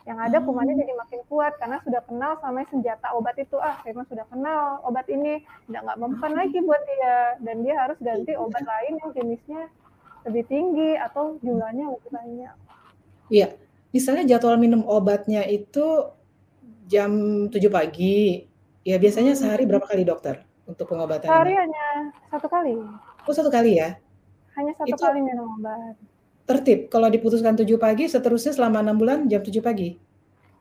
yang 0.04 0.18
ada 0.18 0.38
kumannya 0.40 0.74
Oh. 0.74 0.80
jadi 0.80 0.94
makin 0.96 1.22
kuat 1.28 1.54
karena 1.58 1.78
sudah 1.82 2.00
kenal 2.04 2.40
sama 2.40 2.64
senjata 2.66 3.08
obat 3.12 3.36
itu 3.36 3.58
ah 3.58 3.76
saya 3.82 3.92
mah 3.92 4.08
sudah 4.08 4.26
kenal 4.26 4.80
obat 4.82 5.04
ini 5.08 5.42
udah 5.68 5.82
nggak 5.84 6.00
mempan 6.00 6.32
Hmm. 6.32 6.40
lagi 6.40 6.58
buat 6.62 6.82
dia 6.82 7.16
dan 7.42 7.56
dia 7.62 7.76
harus 7.78 7.98
ganti 8.00 8.32
Iya. 8.32 8.40
obat 8.40 8.64
lain 8.64 8.94
yang 8.96 9.12
jenisnya 9.12 9.62
lebih 10.24 10.44
tinggi 10.46 10.92
atau 10.96 11.36
jumlahnya 11.40 11.86
lebih 11.90 12.12
banyak 12.12 12.56
Iya. 13.28 13.48
Misalnya 13.90 14.24
jadwal 14.26 14.56
minum 14.56 14.84
obatnya 14.84 15.44
itu 15.44 16.06
jam 16.88 17.12
7 17.48 17.68
pagi. 17.68 18.48
Ya 18.82 18.96
biasanya 18.96 19.36
Hmm. 19.36 19.42
sehari 19.44 19.68
berapa 19.68 19.84
kali 19.84 20.02
dokter 20.02 20.42
untuk 20.64 20.88
pengobatan 20.88 21.28
sehari 21.28 21.52
ini? 21.52 21.60
hanya 21.60 21.86
satu 22.26 22.48
kali 22.48 22.80
Oh 23.22 23.34
satu 23.36 23.52
kali 23.52 23.76
ya. 23.76 24.00
hanya 24.56 24.72
satu 24.74 24.90
Itu- 24.90 25.04
kali 25.04 25.20
minum 25.22 25.54
obat 25.54 26.00
Tertib. 26.44 26.88
Kalau 26.88 27.12
diputuskan 27.12 27.54
7 27.54 27.76
pagi, 27.76 28.08
seterusnya 28.08 28.56
selama 28.56 28.80
6 28.82 28.96
bulan 28.96 29.28
jam 29.28 29.44
7 29.44 29.60
pagi. 29.60 30.00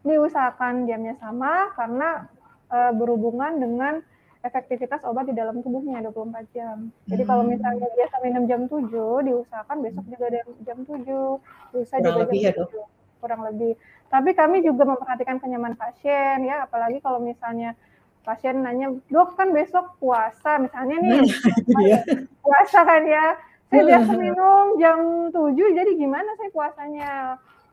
diusahakan 0.02 0.86
jamnya 0.86 1.14
sama 1.16 1.70
karena 1.72 2.30
eh, 2.66 2.92
berhubungan 2.92 3.56
dengan 3.56 4.02
efektivitas 4.40 5.02
obat 5.02 5.26
di 5.26 5.34
dalam 5.34 5.58
tubuhnya 5.58 5.98
24 6.00 6.46
jam. 6.50 6.76
Jadi 7.04 7.22
kalau 7.22 7.42
Hmm. 7.42 7.50
misalnya 7.52 7.86
biasa 7.88 8.16
minum 8.20 8.42
jam 8.44 8.60
7, 8.66 9.22
diusahakan 9.22 9.76
besok 9.82 10.06
juga 10.06 10.26
jam, 10.30 10.46
jam 10.62 10.78
7, 10.82 11.38
lusa 11.72 11.94
Kurang 11.96 12.06
juga 12.08 12.22
lebih 12.22 12.38
jam 12.38 12.46
ya, 12.46 12.52
Dok? 12.52 12.68
7, 12.68 12.82
kurang 13.16 13.40
lebih. 13.44 13.72
Tapi 14.06 14.30
kami 14.32 14.62
juga 14.62 14.86
memperhatikan 14.86 15.36
kenyamanan 15.38 15.74
pasien 15.74 16.46
ya, 16.46 16.64
apalagi 16.64 17.02
kalau 17.02 17.18
misalnya 17.18 17.74
pasien 18.22 18.58
nanya, 18.58 18.90
dok 19.06 19.34
kan 19.34 19.50
besok 19.50 19.98
puasa, 19.98 20.58
misalnya 20.58 20.96
nih 20.98 21.20
Nah, 21.22 21.78
dia. 21.78 21.98
puasa 22.44 22.82
kan 22.82 23.02
ya, 23.02 23.38
saya 23.66 23.82
biasa 23.82 24.10
minum 24.14 24.78
jam 24.78 24.98
7, 25.30 25.54
jadi 25.54 25.90
gimana 25.94 26.34
saya 26.34 26.50
puasanya? 26.50 27.12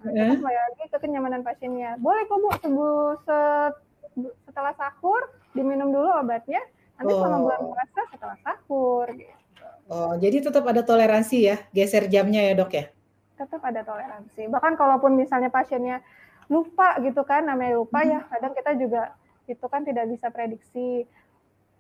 Nah, 0.03 0.35
kembali 0.35 0.57
lagi 0.57 0.83
ke 0.91 0.97
kenyamanan 0.99 1.41
pasiennya. 1.41 1.95
Boleh 1.97 2.27
kok 2.27 2.37
Bu, 2.37 2.49
setelah 4.45 4.73
sahur 4.75 5.21
diminum 5.53 5.89
dulu 5.89 6.09
obatnya, 6.17 6.61
nanti 6.99 7.13
selama 7.13 7.37
bulan 7.39 7.59
Oh. 7.61 7.67
puasa 7.71 8.01
setelah 8.11 8.37
sahur. 8.43 9.05
Gitu. 9.15 9.33
Oh, 9.89 10.13
jadi 10.17 10.37
tetap 10.43 10.63
ada 10.65 10.81
toleransi 10.81 11.37
ya, 11.45 11.57
geser 11.71 12.05
jamnya 12.07 12.41
ya 12.41 12.53
dok 12.53 12.71
ya? 12.73 12.85
Tetap 13.39 13.61
ada 13.63 13.81
toleransi. 13.81 14.47
Bahkan 14.47 14.73
kalaupun 14.75 15.17
misalnya 15.17 15.49
pasiennya 15.49 16.03
lupa 16.51 16.99
gitu 17.03 17.21
kan, 17.27 17.45
namanya 17.45 17.79
lupa 17.79 18.03
ya, 18.03 18.25
kadang 18.27 18.53
kita 18.55 18.71
juga 18.79 19.01
itu 19.47 19.65
kan 19.67 19.83
tidak 19.83 20.07
bisa 20.11 20.31
prediksi. 20.31 21.03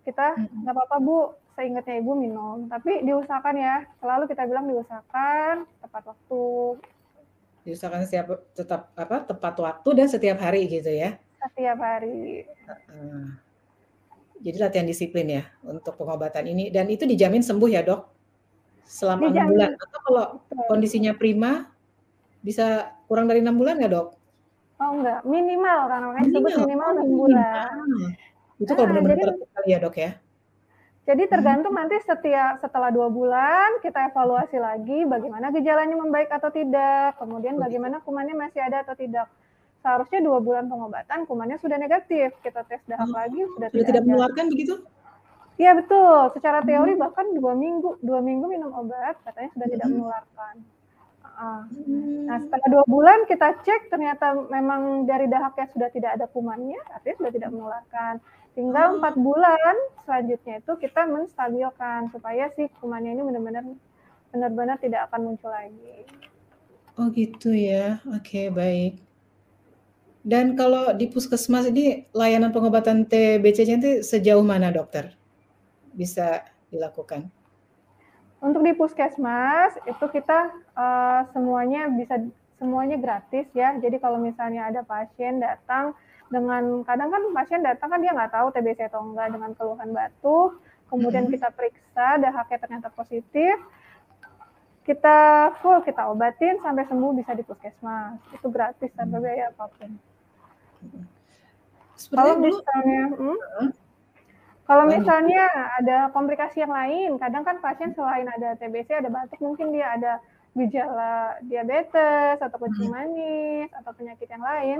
Kita 0.03 0.35
Mm-mm. 0.35 0.67
nggak 0.67 0.73
apa-apa 0.75 0.97
Bu, 0.99 1.31
seingatnya 1.55 1.95
Ibu 2.03 2.11
minum. 2.19 2.67
Tapi 2.67 3.07
diusahakan 3.07 3.55
ya, 3.55 3.87
selalu 4.03 4.27
kita 4.27 4.43
bilang 4.47 4.67
diusahakan 4.67 5.63
tepat 5.79 6.03
waktu, 6.11 6.43
Diusahakan 7.63 8.03
setiap 8.03 8.43
tetap 8.51 8.91
apa 8.99 9.23
tepat 9.23 9.55
waktu 9.55 9.89
dan 9.95 10.07
setiap 10.11 10.35
hari 10.43 10.67
gitu 10.67 10.91
ya. 10.91 11.15
setiap 11.39 11.79
hari. 11.79 12.43
Jadi 14.43 14.57
latihan 14.59 14.83
disiplin 14.83 15.27
ya 15.27 15.43
untuk 15.63 15.95
pengobatan 15.95 16.43
ini 16.43 16.67
dan 16.67 16.91
itu 16.91 17.07
dijamin 17.07 17.39
sembuh 17.39 17.71
ya 17.71 17.79
dok 17.79 18.11
selama 18.83 19.31
enam 19.31 19.47
bulan 19.47 19.71
atau 19.79 19.99
kalau 20.03 20.25
Betul. 20.43 20.67
kondisinya 20.67 21.15
prima 21.15 21.71
bisa 22.43 22.91
kurang 23.07 23.31
dari 23.31 23.39
enam 23.39 23.55
bulan 23.55 23.79
nggak 23.79 23.91
dok? 23.95 24.07
Oh 24.83 24.91
enggak, 24.99 25.19
minimal 25.33 25.79
kan 25.91 25.99
makanya 26.07 26.25
disebut 26.27 26.51
Minimal. 26.51 26.67
minimal 26.67 26.89
Oh, 26.89 26.95
6 26.99 27.09
bulan. 27.21 27.69
Itu 28.63 28.71
kalau 28.75 28.87
Ah, 28.89 28.93
benar-benar 28.99 29.29
ya 29.71 29.77
dok 29.83 29.95
ya. 30.03 30.11
Jadi 31.03 31.23
tergantung 31.27 31.75
nanti 31.75 31.99
setiap 31.99 32.63
setelah 32.63 32.87
dua 32.87 33.11
bulan 33.11 33.69
kita 33.83 34.07
evaluasi 34.07 34.55
lagi 34.55 35.03
bagaimana 35.03 35.51
gejalanya 35.51 35.95
membaik 35.99 36.31
atau 36.31 36.47
tidak, 36.47 37.19
kemudian 37.19 37.59
bagaimana 37.59 37.99
kumannya 38.07 38.35
masih 38.39 38.63
ada 38.63 38.87
atau 38.87 38.95
tidak. 38.95 39.27
Seharusnya 39.83 40.19
dua 40.23 40.39
bulan 40.39 40.71
pengobatan 40.71 41.27
kumannya 41.27 41.59
sudah 41.59 41.75
negatif, 41.75 42.31
kita 42.39 42.63
tes 42.63 42.79
dahak 42.87 43.11
Oh, 43.11 43.19
lagi 43.19 43.39
sudah 43.51 43.67
Sudah 43.67 43.83
tidak 43.83 43.87
tidak 43.91 44.03
menularkan 44.07 44.45
begitu? 44.47 44.73
Iya 45.59 45.71
betul, 45.75 46.31
secara 46.35 46.63
Hmm. 46.63 46.67
teori 46.71 46.93
bahkan 46.95 47.25
dua 47.35 47.53
minggu 47.53 47.89
dua 48.01 48.19
minggu 48.23 48.45
minum 48.47 48.71
obat 48.73 49.15
katanya 49.27 49.49
sudah 49.53 49.67
tidak 49.69 49.87
Hmm. 49.91 49.93
menularkan. 49.99 50.55
Ah. 51.43 51.67
Hmm. 51.67 52.23
Nah 52.23 52.37
setelah 52.39 52.67
dua 52.71 52.85
bulan 52.87 53.27
kita 53.27 53.59
cek 53.67 53.91
ternyata 53.91 54.31
memang 54.47 55.03
dari 55.03 55.27
dahaknya 55.27 55.67
sudah 55.75 55.89
tidak 55.91 56.11
ada 56.15 56.25
kumannya, 56.31 56.79
artinya 56.95 57.15
sudah 57.19 57.31
tidak 57.35 57.49
menularkan. 57.51 58.13
Tinggal 58.55 58.85
Oh. 58.87 58.95
empat 59.01 59.15
bulan 59.19 59.75
selanjutnya 60.07 60.63
itu 60.63 60.71
kita 60.79 61.01
menstabilkan 61.03 62.07
supaya 62.15 62.47
si 62.55 62.71
kumannya 62.79 63.11
ini 63.19 63.23
benar-benar 63.27 63.63
benar-benar 64.31 64.77
tidak 64.79 65.11
akan 65.11 65.19
muncul 65.35 65.51
lagi. 65.51 66.07
Oh 66.95 67.11
gitu 67.11 67.51
ya. 67.51 67.99
Oke, 68.15 68.47
baik. 68.53 69.01
Dan 70.23 70.55
kalau 70.55 70.95
di 70.95 71.11
puskesmas 71.11 71.67
ini 71.67 72.07
layanan 72.15 72.55
pengobatan 72.55 73.03
TBC 73.03 73.67
itu 73.67 73.91
sejauh 73.99 74.45
mana 74.45 74.71
dokter 74.71 75.11
bisa 75.91 76.47
dilakukan? 76.71 77.27
Untuk 78.43 78.59
di 78.59 78.75
puskesmas 78.75 79.71
itu 79.87 80.05
kita 80.11 80.51
eh, 80.75 81.21
semuanya 81.31 81.87
bisa 81.87 82.19
semuanya 82.59 82.99
gratis 82.99 83.47
ya. 83.55 83.71
Jadi 83.79 84.03
kalau 84.03 84.19
misalnya 84.19 84.67
ada 84.67 84.83
pasien 84.83 85.39
datang 85.39 85.95
dengan 86.27 86.83
kadang 86.83 87.07
kan 87.13 87.23
pasien 87.31 87.61
datang 87.63 87.87
kan 87.93 87.99
dia 88.03 88.11
nggak 88.11 88.33
tahu 88.33 88.47
TBC 88.51 88.89
atau 88.91 89.05
enggak 89.05 89.31
dengan 89.31 89.51
keluhan 89.55 89.89
batuk, 89.93 90.59
kemudian 90.89 91.29
Mhm. 91.29 91.31
kita 91.39 91.47
periksa 91.53 92.07
dahaknya 92.19 92.57
ternyata 92.57 92.89
positif, 92.91 93.55
kita 94.83 95.17
full 95.61 95.79
kita 95.85 96.09
obatin 96.09 96.59
sampai 96.59 96.83
sembuh 96.89 97.11
bisa 97.15 97.31
di 97.37 97.43
puskesmas. 97.45 98.17
Itu 98.33 98.49
gratis 98.51 98.89
tanpa 98.97 99.21
Hmm. 99.21 99.23
biaya 99.23 99.45
apa 99.53 99.65
pun. 99.71 99.91
Kalau 102.11 102.35
dulu 102.35 102.59
misalnya, 102.59 103.03
hmm? 103.15 103.37
Kalau 104.63 104.87
misalnya 104.87 105.43
ada 105.79 106.07
komplikasi 106.15 106.63
yang 106.63 106.71
lain, 106.71 107.19
kadang 107.19 107.43
kan 107.43 107.59
pasien 107.59 107.91
selain 107.91 108.23
ada 108.31 108.55
TBC, 108.55 108.95
ada 108.95 109.11
batuk, 109.11 109.39
mungkin 109.43 109.75
dia 109.75 109.91
ada 109.91 110.23
gejala 110.55 111.35
diabetes 111.43 112.39
atau 112.39 112.57
kencing 112.61 112.87
Hmm. 112.87 112.95
manis 112.95 113.69
atau 113.75 113.91
penyakit 113.91 114.29
yang 114.31 114.39
lain. 114.39 114.79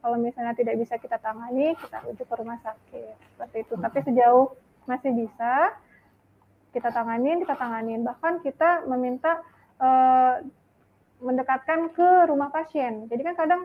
Kalau 0.00 0.16
misalnya 0.16 0.56
tidak 0.56 0.80
bisa 0.80 0.96
kita 0.96 1.20
tangani, 1.20 1.76
kita 1.76 2.02
rujuk 2.02 2.26
ke 2.26 2.34
rumah 2.40 2.58
sakit 2.64 3.14
seperti 3.36 3.56
itu. 3.68 3.74
Tapi 3.78 3.98
Hmm. 4.00 4.06
sejauh 4.10 4.46
masih 4.88 5.12
bisa 5.14 5.52
kita 6.74 6.90
tanganin, 6.90 7.44
kita 7.44 7.54
tanganin. 7.54 8.00
Bahkan 8.02 8.42
kita 8.42 8.88
meminta 8.90 9.38
eh, 9.80 10.44
mendekatkan 11.24 11.88
ke 11.96 12.08
rumah 12.28 12.52
pasien. 12.52 13.08
Jadi 13.08 13.22
kan 13.24 13.32
kadang 13.36 13.62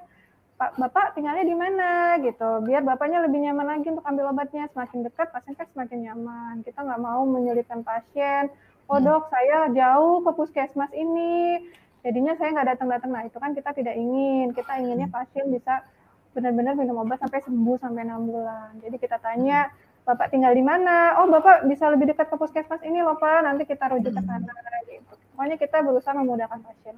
Pak 0.56 0.80
Bapak 0.80 1.20
tinggalnya 1.20 1.44
di 1.44 1.52
mana 1.52 2.16
gitu, 2.24 2.64
biar 2.64 2.80
bapaknya 2.80 3.20
lebih 3.28 3.44
nyaman 3.44 3.76
lagi 3.76 3.92
untuk 3.92 4.08
ambil 4.08 4.32
obatnya. 4.32 4.72
Semakin 4.72 5.04
dekat 5.04 5.28
pasien 5.36 5.52
kan 5.52 5.68
semakin 5.76 6.00
nyaman. 6.08 6.64
Kita 6.64 6.80
nggak 6.80 7.02
mau 7.04 7.28
menyulitkan 7.28 7.84
pasien. 7.84 8.48
Oh 8.88 8.96
Hmm. 8.96 9.04
dok, 9.04 9.28
saya 9.28 9.68
jauh 9.76 10.24
ke 10.24 10.32
puskesmas 10.32 10.92
ini, 10.96 11.60
jadinya 12.08 12.40
saya 12.40 12.56
nggak 12.56 12.68
datang-datang. 12.72 13.12
Nah 13.12 13.24
itu 13.28 13.36
kan 13.36 13.52
kita 13.52 13.76
tidak 13.76 14.00
ingin. 14.00 14.56
Kita 14.56 14.80
inginnya 14.80 15.12
pasien 15.12 15.52
bisa 15.52 15.84
benar-benar 16.32 16.80
minum 16.80 17.04
obat 17.04 17.20
sampai 17.20 17.44
sembuh 17.44 17.76
sampai 17.76 18.08
enam 18.08 18.24
bulan. 18.24 18.80
Jadi 18.80 18.96
kita 18.96 19.20
tanya, 19.20 19.68
bapak 20.08 20.32
tinggal 20.32 20.56
di 20.56 20.64
mana? 20.64 21.20
Oh 21.20 21.28
bapak 21.28 21.68
bisa 21.68 21.92
lebih 21.92 22.16
dekat 22.16 22.32
ke 22.32 22.36
puskesmas 22.40 22.80
ini 22.88 23.04
loh 23.04 23.20
pak. 23.20 23.44
Nanti 23.44 23.68
kita 23.68 23.92
rujuk 23.92 24.16
ke 24.16 24.22
sana. 24.24 24.56
Gitu. 24.88 25.14
Pokoknya 25.36 25.60
kita 25.60 25.84
berusaha 25.84 26.16
memudahkan 26.16 26.64
pasien. 26.64 26.96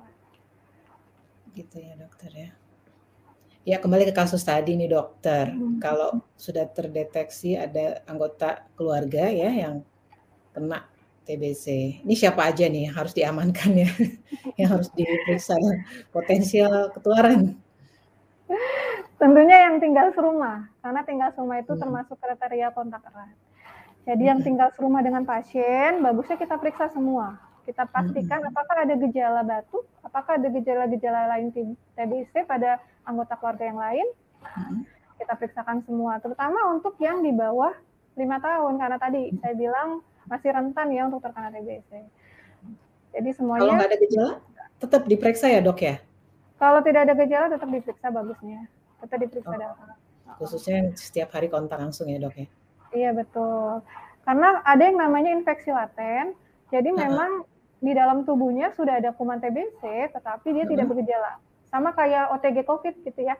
gitu 1.58 1.82
ya 1.82 1.98
dokter 1.98 2.30
ya. 2.38 2.67
Ya 3.68 3.84
kembali 3.84 4.08
ke 4.08 4.16
kasus 4.16 4.48
tadi 4.48 4.80
nih 4.80 4.88
dokter. 4.88 5.52
Hmm. 5.52 5.76
Kalau 5.84 6.24
sudah 6.40 6.72
terdeteksi 6.72 7.60
ada 7.60 8.00
anggota 8.08 8.64
keluarga 8.80 9.28
ya 9.28 9.52
yang 9.52 9.84
kena 10.56 10.88
TBC. 11.28 12.00
Ini 12.08 12.16
siapa 12.16 12.48
aja 12.48 12.64
nih 12.64 12.88
harus 12.88 13.12
diamankan 13.12 13.76
ya, 13.76 13.92
yang 14.64 14.72
harus 14.72 14.88
diperiksa 14.96 15.60
potensial 16.16 16.96
ketularan. 16.96 17.60
Tentunya 19.20 19.68
yang 19.68 19.84
tinggal 19.84 20.16
serumah, 20.16 20.72
karena 20.80 21.04
tinggal 21.04 21.30
serumah 21.36 21.60
itu 21.60 21.76
hmm. 21.76 21.82
termasuk 21.84 22.16
kriteria 22.24 22.72
kontak 22.72 23.04
erat. 23.04 23.36
Jadi 24.08 24.24
yang 24.32 24.40
hmm. 24.40 24.48
tinggal 24.48 24.72
serumah 24.80 25.04
dengan 25.04 25.28
pasien, 25.28 26.00
bagusnya 26.00 26.40
kita 26.40 26.56
periksa 26.56 26.88
semua. 26.96 27.36
Kita 27.68 27.84
pastikan 27.84 28.48
hmm. 28.48 28.50
apakah 28.56 28.88
ada 28.88 28.96
gejala 28.96 29.44
batuk, 29.44 29.84
apakah 30.08 30.40
ada 30.40 30.48
gejala-gejala 30.56 31.36
lain 31.36 31.52
TBC 32.00 32.48
pada 32.48 32.80
anggota 33.08 33.40
keluarga 33.40 33.64
yang 33.64 33.80
lain. 33.80 34.08
Kita 35.18 35.34
periksakan 35.34 35.82
semua, 35.88 36.20
terutama 36.22 36.70
untuk 36.76 36.94
yang 37.02 37.24
di 37.24 37.34
bawah 37.34 37.74
lima 38.20 38.38
tahun, 38.38 38.78
karena 38.78 38.98
tadi 39.00 39.34
saya 39.40 39.56
bilang 39.58 40.06
masih 40.28 40.52
rentan 40.52 40.88
ya 40.94 41.08
untuk 41.08 41.24
terkena 41.24 41.50
TBC. 41.50 41.92
Jadi 43.16 43.30
semuanya. 43.34 43.64
Kalau 43.64 43.74
nggak 43.80 43.90
ada 43.90 43.98
gejala, 43.98 44.34
tetap 44.78 45.02
diperiksa 45.10 45.46
ya 45.50 45.60
dok 45.64 45.80
ya? 45.82 45.96
Kalau 46.58 46.80
tidak 46.86 47.02
ada 47.10 47.14
gejala, 47.18 47.46
tetap 47.50 47.70
diperiksa 47.70 48.08
bagusnya. 48.14 48.62
Tetap 49.02 49.18
diperiksa 49.24 49.56
oh. 49.56 49.58
darah. 49.58 49.98
Khususnya 50.38 50.94
setiap 50.94 51.34
hari 51.34 51.50
kontak 51.50 51.82
langsung 51.82 52.12
ya 52.12 52.22
dok 52.22 52.36
ya? 52.38 52.48
Iya 52.94 53.10
betul. 53.16 53.82
Karena 54.28 54.60
ada 54.62 54.84
yang 54.84 54.98
namanya 55.00 55.32
infeksi 55.34 55.72
laten. 55.72 56.36
Jadi 56.68 56.92
memang 56.92 57.48
di 57.80 57.92
dalam 57.96 58.28
tubuhnya 58.28 58.74
sudah 58.76 59.00
ada 59.00 59.16
kuman 59.16 59.40
TBC, 59.40 60.12
tetapi 60.12 60.48
dia 60.52 60.66
uh-huh. 60.66 60.72
tidak 60.76 60.86
bergejala. 60.92 61.34
Sama 61.78 61.94
kayak 61.94 62.34
OTG 62.34 62.66
COVID 62.66 63.06
gitu 63.06 63.22
ya. 63.22 63.38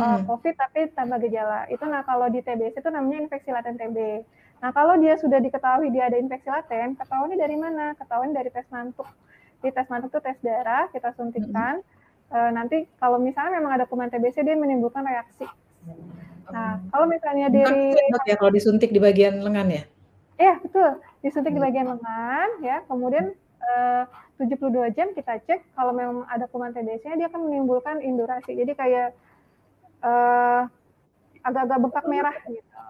Uh, 0.00 0.24
COVID 0.24 0.56
tapi 0.56 0.88
tanpa 0.96 1.20
gejala. 1.20 1.68
Itu 1.68 1.84
nah 1.84 2.00
kalau 2.08 2.32
di 2.32 2.40
TBC 2.40 2.80
itu 2.80 2.88
namanya 2.88 3.28
infeksi 3.28 3.52
laten 3.52 3.76
TB. 3.76 4.24
Nah, 4.64 4.72
kalau 4.72 4.96
dia 4.96 5.20
sudah 5.20 5.36
diketahui 5.36 5.92
dia 5.92 6.08
ada 6.08 6.16
infeksi 6.16 6.48
laten, 6.48 6.96
ketahuan 6.96 7.36
dari 7.36 7.56
mana? 7.60 7.92
Ketahuan 8.00 8.32
dari 8.32 8.48
tes 8.48 8.64
mantuk. 8.72 9.04
Di 9.60 9.68
tes 9.68 9.84
mantuk 9.92 10.08
itu 10.16 10.20
tes 10.24 10.40
darah, 10.40 10.88
kita 10.88 11.12
suntikkan. 11.12 11.84
Mm-hmm. 11.84 12.32
Uh, 12.32 12.50
nanti 12.56 12.88
kalau 12.96 13.20
misalnya 13.20 13.60
memang 13.60 13.76
ada 13.76 13.84
kuman 13.84 14.08
TBC, 14.08 14.40
dia 14.40 14.56
menimbulkan 14.56 15.04
reaksi. 15.04 15.44
Nah, 16.48 16.80
kalau 16.88 17.04
misalnya 17.04 17.52
dari 17.52 17.92
ya 18.24 18.36
kalau 18.40 18.52
disuntik 18.54 18.88
di 18.94 19.00
bagian 19.02 19.44
lengan 19.44 19.68
ya? 19.68 19.82
Iya, 20.40 20.54
betul. 20.64 21.04
Disuntik 21.20 21.52
di 21.52 21.60
bagian 21.60 21.92
lengan 21.92 22.48
ya. 22.64 22.80
Kemudian 22.88 23.36
eh, 23.36 24.02
uh, 24.02 24.25
72 24.36 24.96
jam 24.96 25.08
kita 25.16 25.40
cek 25.48 25.72
kalau 25.72 25.96
memang 25.96 26.28
ada 26.28 26.44
kuman 26.48 26.72
TBC 26.72 27.08
dia 27.16 27.28
akan 27.32 27.48
menimbulkan 27.48 28.04
indurasi. 28.04 28.52
Jadi 28.52 28.72
kayak 28.76 29.16
uh, 30.04 30.68
agak-agak 31.40 31.78
bengkak 31.80 32.06
merah 32.06 32.36
gitu. 32.44 32.82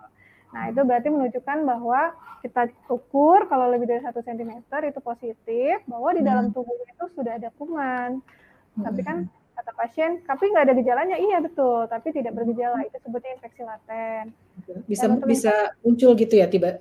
Nah, 0.54 0.72
itu 0.72 0.80
berarti 0.82 1.08
menunjukkan 1.12 1.58
bahwa 1.68 2.16
kita 2.40 2.70
ukur 2.88 3.44
kalau 3.50 3.68
lebih 3.68 3.90
dari 3.90 4.00
satu 4.00 4.22
cm 4.22 4.64
itu 4.64 5.00
positif, 5.02 5.74
bahwa 5.84 6.14
di 6.14 6.22
dalam 6.22 6.48
hmm. 6.48 6.54
tubuh 6.54 6.74
itu 6.86 7.04
sudah 7.12 7.36
ada 7.36 7.50
kuman. 7.58 8.22
Hmm. 8.78 8.84
Tapi 8.86 9.00
kan 9.04 9.16
kata 9.56 9.72
pasien, 9.72 10.10
tapi 10.24 10.52
nggak 10.52 10.64
ada 10.68 10.74
gejalanya, 10.76 11.16
iya 11.16 11.40
betul, 11.40 11.88
tapi 11.88 12.12
tidak 12.12 12.36
bergejala, 12.36 12.84
itu 12.84 12.96
sebutnya 13.00 13.30
infeksi 13.36 13.62
laten. 13.64 14.24
Bisa 14.84 15.04
bisa 15.24 15.54
muncul 15.80 16.12
gitu 16.16 16.34
ya 16.36 16.46
tiba 16.48 16.80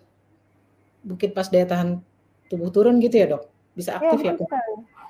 mungkin 1.06 1.30
pas 1.38 1.48
daya 1.54 1.70
tahan 1.70 2.02
tubuh 2.50 2.74
turun 2.74 2.98
gitu 2.98 3.16
ya 3.22 3.30
dok? 3.30 3.55
Bisa 3.76 4.00
aktif 4.00 4.20
ya? 4.24 4.34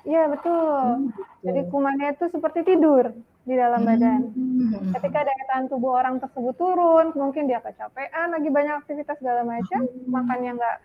Iya 0.06 0.22
ya, 0.22 0.22
betul. 0.30 0.82
Hmm, 1.02 1.10
Jadi 1.42 1.60
kumannya 1.70 2.14
itu 2.14 2.24
seperti 2.30 2.62
tidur 2.62 3.10
di 3.46 3.54
dalam 3.54 3.82
hmm. 3.82 3.88
badan. 3.90 4.20
Hmm. 4.34 4.90
Ketika 4.94 5.18
daya 5.22 5.44
tahan 5.50 5.66
tubuh 5.70 5.98
orang 5.98 6.18
tersebut 6.18 6.54
turun, 6.58 7.14
mungkin 7.14 7.46
dia 7.46 7.62
kecapean, 7.62 8.34
lagi 8.34 8.50
banyak 8.50 8.74
aktivitas 8.82 9.18
segala 9.18 9.42
macam, 9.46 9.86
hmm. 9.86 10.06
makannya 10.10 10.52
nggak 10.58 10.76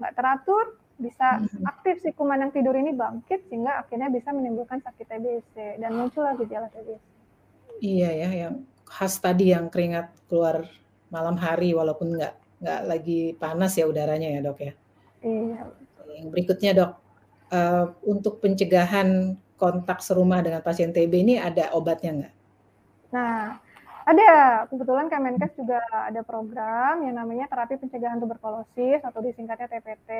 nggak 0.00 0.12
teratur, 0.16 0.64
bisa 1.00 1.40
hmm. 1.40 1.64
aktif 1.64 2.04
si 2.04 2.12
kuman 2.12 2.44
yang 2.44 2.52
tidur 2.52 2.76
ini 2.76 2.92
bangkit 2.92 3.48
sehingga 3.48 3.80
akhirnya 3.84 4.12
bisa 4.12 4.32
menimbulkan 4.36 4.84
sakit 4.84 5.08
TBC 5.08 5.80
dan 5.80 5.96
muncul 5.96 6.24
lagi 6.24 6.44
gejala 6.44 6.68
TBC. 6.72 7.00
Iya 7.80 8.10
ya, 8.12 8.30
yang 8.48 8.54
khas 8.84 9.16
tadi 9.16 9.56
yang 9.56 9.72
keringat 9.72 10.12
keluar 10.28 10.68
malam 11.08 11.40
hari 11.40 11.72
walaupun 11.72 12.16
nggak 12.16 12.34
nggak 12.60 12.80
lagi 12.84 13.32
panas 13.40 13.72
ya 13.80 13.88
udaranya 13.88 14.28
ya 14.28 14.40
dok 14.44 14.60
ya. 14.60 14.72
Iya. 15.24 15.60
Yang 16.20 16.28
berikutnya 16.28 16.70
dok, 16.76 16.92
uh, 17.50 17.92
untuk 18.06 18.38
pencegahan 18.40 19.36
kontak 19.60 20.00
serumah 20.00 20.40
dengan 20.40 20.64
pasien 20.64 20.90
TB 20.90 21.12
ini 21.12 21.34
ada 21.36 21.70
obatnya 21.76 22.10
nggak? 22.16 22.34
Nah, 23.12 23.60
ada. 24.08 24.30
Kebetulan 24.72 25.06
Kemenkes 25.12 25.52
juga 25.58 25.78
ada 25.92 26.24
program 26.24 27.04
yang 27.04 27.20
namanya 27.20 27.46
terapi 27.50 27.76
pencegahan 27.76 28.18
tuberkulosis 28.18 29.04
atau 29.04 29.20
disingkatnya 29.20 29.68
TPT. 29.68 30.10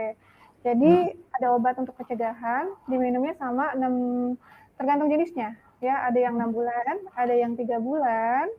Jadi 0.60 0.92
hmm. 1.08 1.36
ada 1.40 1.56
obat 1.56 1.80
untuk 1.80 1.96
pencegahan, 1.96 2.68
diminumnya 2.84 3.32
sama 3.40 3.72
6 3.72 4.36
tergantung 4.76 5.08
jenisnya. 5.08 5.56
Ya, 5.80 6.04
ada 6.04 6.20
yang 6.20 6.36
enam 6.36 6.52
bulan, 6.52 7.00
ada 7.16 7.32
yang 7.32 7.56
tiga 7.56 7.80
bulan, 7.80 8.52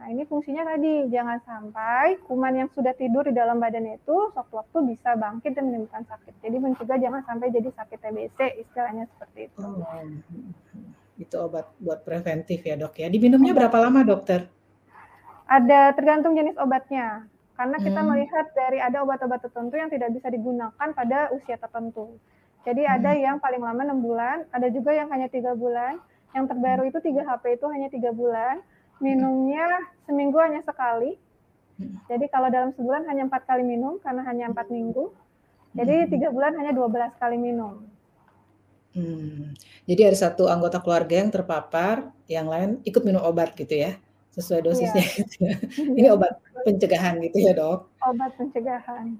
Nah, 0.00 0.08
ini 0.08 0.24
fungsinya 0.24 0.64
tadi, 0.64 1.12
jangan 1.12 1.44
sampai 1.44 2.16
kuman 2.24 2.56
yang 2.56 2.68
sudah 2.72 2.96
tidur 2.96 3.20
di 3.20 3.36
dalam 3.36 3.60
badan 3.60 3.84
itu 3.84 4.32
sewaktu-waktu 4.32 4.96
bisa 4.96 5.12
bangkit 5.12 5.52
dan 5.52 5.68
menimbulkan 5.68 6.08
sakit. 6.08 6.40
Jadi 6.40 6.56
mencegah 6.56 6.96
jangan 6.96 7.20
sampai 7.28 7.52
jadi 7.52 7.68
sakit 7.68 7.98
TBC, 8.00 8.38
istilahnya 8.64 9.04
seperti 9.12 9.52
itu. 9.52 9.60
Oh, 9.60 9.76
itu 11.20 11.36
obat 11.36 11.68
buat 11.76 12.00
preventif 12.00 12.64
ya 12.64 12.80
dok 12.80 12.96
ya. 12.96 13.12
Diminumnya 13.12 13.52
berapa 13.52 13.76
lama 13.76 14.00
dokter? 14.00 14.48
Ada 15.44 15.92
tergantung 15.92 16.32
jenis 16.32 16.56
obatnya. 16.56 17.28
Karena 17.60 17.76
kita 17.76 18.00
hmm. 18.00 18.08
melihat 18.08 18.46
dari 18.56 18.80
ada 18.80 19.04
obat-obat 19.04 19.44
tertentu 19.44 19.76
yang 19.76 19.92
tidak 19.92 20.16
bisa 20.16 20.32
digunakan 20.32 20.88
pada 20.96 21.28
usia 21.36 21.60
tertentu. 21.60 22.16
Jadi 22.64 22.88
hmm. 22.88 22.94
ada 22.96 23.10
yang 23.20 23.36
paling 23.36 23.60
lama 23.60 23.84
6 23.84 24.00
bulan, 24.00 24.48
ada 24.48 24.72
juga 24.72 24.96
yang 24.96 25.12
hanya 25.12 25.28
tiga 25.28 25.52
bulan. 25.52 26.00
Yang 26.32 26.56
terbaru 26.56 26.88
itu 26.88 26.98
3 27.04 27.20
HP 27.20 27.44
itu 27.60 27.66
hanya 27.68 27.92
tiga 27.92 28.16
bulan 28.16 28.64
minumnya 29.00 29.66
seminggu 30.04 30.36
hanya 30.38 30.60
sekali. 30.62 31.16
Hmm. 31.80 31.96
Jadi 32.06 32.28
kalau 32.28 32.52
dalam 32.52 32.70
sebulan 32.76 33.08
hanya 33.08 33.26
empat 33.26 33.48
kali 33.48 33.64
minum 33.64 33.96
karena 34.04 34.22
hanya 34.28 34.52
empat 34.52 34.68
minggu. 34.68 35.10
Jadi 35.72 36.06
hmm. 36.06 36.08
tiga 36.12 36.28
bulan 36.30 36.52
hanya 36.60 36.76
12 36.76 37.16
kali 37.16 37.36
minum. 37.40 37.88
Hmm. 38.92 39.56
Jadi 39.88 40.00
ada 40.04 40.18
satu 40.18 40.50
anggota 40.50 40.82
keluarga 40.82 41.18
yang 41.18 41.30
terpapar, 41.32 42.10
yang 42.26 42.46
lain 42.46 42.82
ikut 42.84 43.02
minum 43.06 43.22
obat 43.22 43.54
gitu 43.54 43.74
ya, 43.74 43.96
sesuai 44.34 44.66
dosisnya. 44.66 45.02
Iya. 45.02 45.16
Gitu 45.24 45.36
ya. 45.42 45.54
Ini 45.98 46.08
obat 46.14 46.38
pencegahan 46.66 47.22
gitu 47.24 47.38
ya 47.40 47.52
dok? 47.56 47.88
Obat 48.04 48.34
pencegahan. 48.36 49.16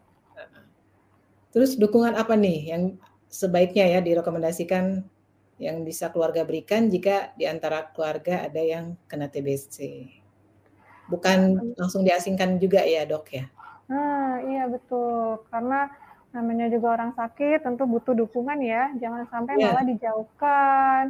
Terus 1.51 1.75
dukungan 1.79 2.15
apa 2.15 2.39
nih 2.39 2.75
yang 2.75 2.83
sebaiknya 3.31 3.99
ya 3.99 3.99
direkomendasikan 4.03 5.07
yang 5.61 5.85
bisa 5.85 6.09
keluarga 6.09 6.41
berikan 6.49 6.89
jika 6.89 7.37
di 7.37 7.45
antara 7.45 7.93
keluarga 7.93 8.49
ada 8.49 8.65
yang 8.65 8.97
kena 9.05 9.29
TBC. 9.29 10.09
Bukan 11.13 11.77
langsung 11.77 12.01
diasingkan 12.01 12.57
juga 12.57 12.81
ya 12.81 13.05
dok 13.05 13.29
ya? 13.29 13.45
Nah 13.93 14.41
iya 14.49 14.65
betul, 14.73 15.45
karena 15.53 15.93
namanya 16.33 16.73
juga 16.73 16.97
orang 16.97 17.13
sakit 17.13 17.61
tentu 17.61 17.85
butuh 17.85 18.17
dukungan 18.17 18.57
ya, 18.65 18.89
jangan 18.97 19.29
sampai 19.29 19.61
yeah. 19.61 19.69
malah 19.69 19.85
dijauhkan. 19.85 21.05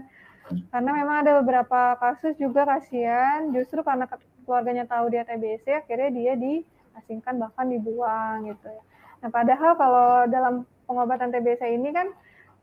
Karena 0.50 0.90
memang 0.98 1.16
ada 1.22 1.32
beberapa 1.38 1.94
kasus 2.02 2.34
juga 2.34 2.66
kasihan, 2.66 3.54
justru 3.54 3.86
karena 3.86 4.10
keluarganya 4.42 4.82
tahu 4.82 5.14
dia 5.14 5.22
TBC, 5.22 5.86
akhirnya 5.86 6.10
dia 6.10 6.32
diasingkan 6.34 7.38
bahkan 7.38 7.70
dibuang 7.70 8.50
gitu 8.50 8.66
ya. 8.66 8.82
Nah 9.22 9.30
padahal 9.30 9.78
kalau 9.78 10.26
dalam 10.26 10.54
pengobatan 10.90 11.30
TBC 11.30 11.76
ini 11.76 11.94
kan 11.94 12.10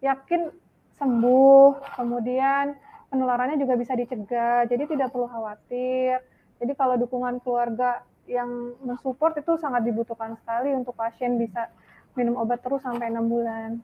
yakin 0.04 0.52
sembuh, 0.98 1.98
kemudian 1.98 2.74
penularannya 3.08 3.58
juga 3.62 3.78
bisa 3.80 3.94
dicegah, 3.94 4.68
jadi 4.68 4.84
tidak 4.90 5.14
perlu 5.14 5.30
khawatir. 5.30 6.20
Jadi 6.58 6.74
kalau 6.74 6.98
dukungan 6.98 7.40
keluarga 7.46 8.02
yang 8.28 8.76
mensupport 8.84 9.40
itu 9.40 9.56
sangat 9.62 9.88
dibutuhkan 9.88 10.36
sekali 10.42 10.76
untuk 10.76 10.98
pasien 10.98 11.40
bisa 11.40 11.72
minum 12.18 12.36
obat 12.42 12.60
terus 12.60 12.84
sampai 12.84 13.08
enam 13.14 13.30
bulan. 13.30 13.80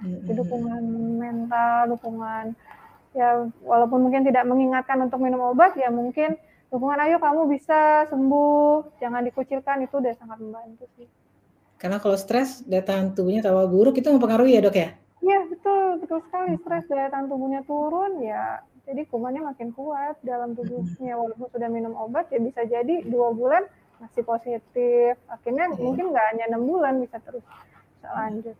Jadi 0.00 0.32
dukungan 0.34 0.82
mental, 1.18 1.94
dukungan 1.98 2.54
ya 3.14 3.46
walaupun 3.62 4.10
mungkin 4.10 4.26
tidak 4.26 4.42
mengingatkan 4.42 4.98
untuk 4.98 5.22
minum 5.22 5.54
obat 5.54 5.78
ya 5.78 5.86
mungkin 5.86 6.34
dukungan 6.74 6.98
ayo 7.06 7.22
kamu 7.22 7.46
bisa 7.46 8.10
sembuh, 8.10 8.98
jangan 8.98 9.22
dikucilkan 9.22 9.86
itu 9.86 9.94
udah 10.02 10.14
sangat 10.18 10.38
membantu 10.42 10.90
sih. 10.98 11.06
Karena 11.78 12.02
kalau 12.02 12.18
stres 12.18 12.66
daya 12.66 12.82
tahan 12.82 13.14
tubuhnya 13.14 13.42
tambah 13.42 13.70
buruk 13.70 13.98
itu 13.98 14.10
mempengaruhi 14.10 14.58
ya 14.58 14.62
dok 14.64 14.74
ya? 14.74 14.98
Iya 15.24 15.40
betul, 15.48 16.04
betul 16.04 16.20
sekali. 16.28 16.52
Stres 16.60 16.84
daya 16.92 17.08
tahan 17.08 17.32
tubuhnya 17.32 17.64
turun 17.64 18.20
ya, 18.20 18.60
jadi 18.84 19.08
kumannya 19.08 19.40
makin 19.40 19.72
kuat 19.72 20.20
dalam 20.20 20.52
tubuhnya. 20.52 21.16
Walaupun 21.16 21.48
sudah 21.48 21.68
minum 21.72 21.96
obat 21.96 22.28
ya 22.28 22.36
bisa 22.44 22.68
jadi 22.68 23.00
dua 23.08 23.32
bulan 23.32 23.64
masih 24.04 24.20
positif. 24.20 25.16
Akhirnya 25.32 25.72
hmm. 25.72 25.80
mungkin 25.80 26.12
nggak 26.12 26.26
hanya 26.36 26.44
enam 26.52 26.68
bulan 26.68 27.00
bisa 27.00 27.16
terus 27.24 27.40
bisa 27.40 28.08
lanjut. 28.12 28.56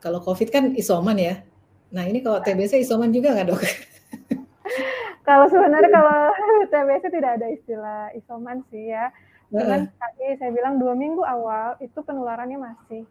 Kalau 0.00 0.24
COVID 0.24 0.48
kan 0.48 0.64
isoman 0.72 1.20
ya. 1.20 1.44
Nah 1.92 2.08
ini 2.08 2.24
kalau 2.24 2.40
TBC 2.40 2.80
isoman 2.80 3.12
juga 3.12 3.36
nggak 3.36 3.48
dok? 3.52 3.60
kalau 5.28 5.44
sebenarnya 5.52 5.90
kalau 5.92 6.20
TBC 6.72 7.04
tidak 7.12 7.30
ada 7.36 7.46
istilah 7.52 8.02
isoman 8.16 8.64
sih 8.72 8.96
ya. 8.96 9.12
Cuman 9.52 9.92
tadi 9.92 10.40
saya 10.40 10.54
bilang 10.56 10.80
dua 10.80 10.96
minggu 10.96 11.20
awal 11.20 11.76
itu 11.84 12.00
penularannya 12.00 12.56
masih 12.56 13.04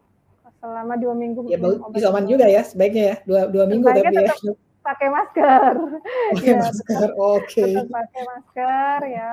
selama 0.60 0.94
dua 1.00 1.14
minggu 1.16 1.40
Ya 1.48 1.56
obat 1.56 1.96
isoman 1.96 2.24
juga 2.28 2.44
ya 2.46 2.62
sebaiknya 2.62 3.04
ya, 3.04 3.16
2 3.24 3.40
2 3.48 3.64
minggu 3.64 3.88
Sebaiknya 3.88 4.12
tapi 4.12 4.16
ya. 4.20 4.28
tetap 4.28 4.56
pakai 4.80 5.08
masker. 5.12 5.72
Pakai 6.30 6.52
Ya, 6.52 6.60
masker, 6.60 6.84
tetap 6.88 7.12
oke. 7.16 7.64
tetap 7.64 7.86
pakai 7.90 8.22
masker 8.28 9.00
ya. 9.08 9.32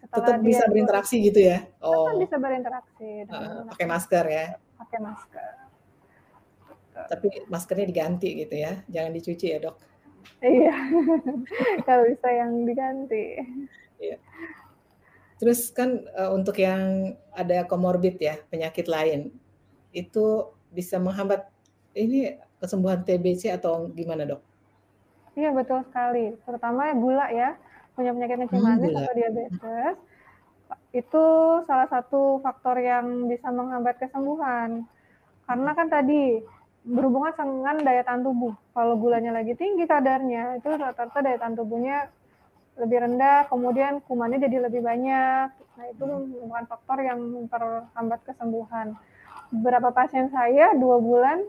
Setelah 0.00 0.16
Tetap 0.16 0.36
bisa 0.42 0.62
dua 0.64 0.70
berinteraksi 0.72 1.16
gitu 1.22 1.40
ya? 1.40 1.58
tetap 1.66 1.86
Oh, 1.86 2.18
bisa 2.18 2.36
berinteraksi 2.40 3.10
menggunakan 3.28 3.66
pakai 3.70 3.86
masker 3.86 4.24
ya? 4.26 4.46
pakai 4.80 4.98
masker. 5.00 5.52
Tapi 6.90 7.28
maskernya 7.48 7.86
diganti 7.88 8.28
gitu 8.44 8.54
ya, 8.60 8.72
jangan 8.90 9.12
dicuci 9.14 9.46
ya, 9.54 9.58
Dok? 9.62 9.76
Iya, 10.40 10.74
kalau 11.86 12.02
bisa 12.08 12.28
yang 12.32 12.64
diganti. 12.64 13.24
Iya. 14.00 14.16
Terus 15.40 15.72
kan, 15.72 16.04
eee, 16.04 16.30
untuk 16.32 16.56
yang 16.60 17.14
ada 17.32 17.64
comorbid 17.64 18.20
ya, 18.20 18.36
penyakit 18.52 18.84
lain, 18.88 19.32
itu 19.92 20.50
bisa 20.70 20.96
menghambat 21.02 21.50
ini 21.96 22.38
kesembuhan 22.62 23.02
TBC 23.06 23.50
atau 23.52 23.90
gimana, 23.92 24.22
Dok? 24.28 24.40
Iya, 25.38 25.48
betul 25.58 25.80
sekali, 25.88 26.34
terutama 26.44 26.90
gula 27.02 27.26
ya, 27.30 27.54
punya 27.94 28.10
penyakit 28.14 28.36
kencing 28.46 28.62
Hmm, 28.62 28.66
manis 28.66 28.92
gula. 28.92 29.00
atau 29.00 29.12
diabetes, 29.18 29.94
itu 31.00 31.24
salah 31.68 31.88
satu 31.94 32.42
faktor 32.44 32.76
yang 32.82 33.06
bisa 33.32 33.48
menghambat 33.58 33.96
kesembuhan. 34.02 34.70
Karena 35.48 35.70
kan 35.78 35.88
tadi, 35.90 36.42
berhubungan 36.86 37.32
dengan 37.36 37.76
daya 37.86 38.02
tahan 38.06 38.22
tubuh. 38.26 38.54
Kalau 38.74 38.94
gulanya 39.02 39.32
lagi 39.38 39.54
tinggi 39.58 39.84
kadarnya, 39.86 40.58
itu 40.58 40.68
rata-rata 40.74 41.18
daya 41.26 41.38
tahan 41.42 41.56
tubuhnya 41.58 41.96
lebih 42.80 42.98
rendah, 43.04 43.46
kemudian 43.52 44.00
kumannya 44.06 44.38
jadi 44.46 44.58
lebih 44.66 44.82
banyak. 44.90 45.48
Nah, 45.76 45.86
itu 45.92 46.04
merupakan 46.04 46.66
faktor 46.76 46.98
yang 47.04 47.18
memperhambat 47.20 48.20
kesembuhan. 48.28 48.96
Beberapa 49.50 49.90
pasien 49.90 50.30
saya 50.30 50.74
2 50.78 50.80
bulan, 51.02 51.42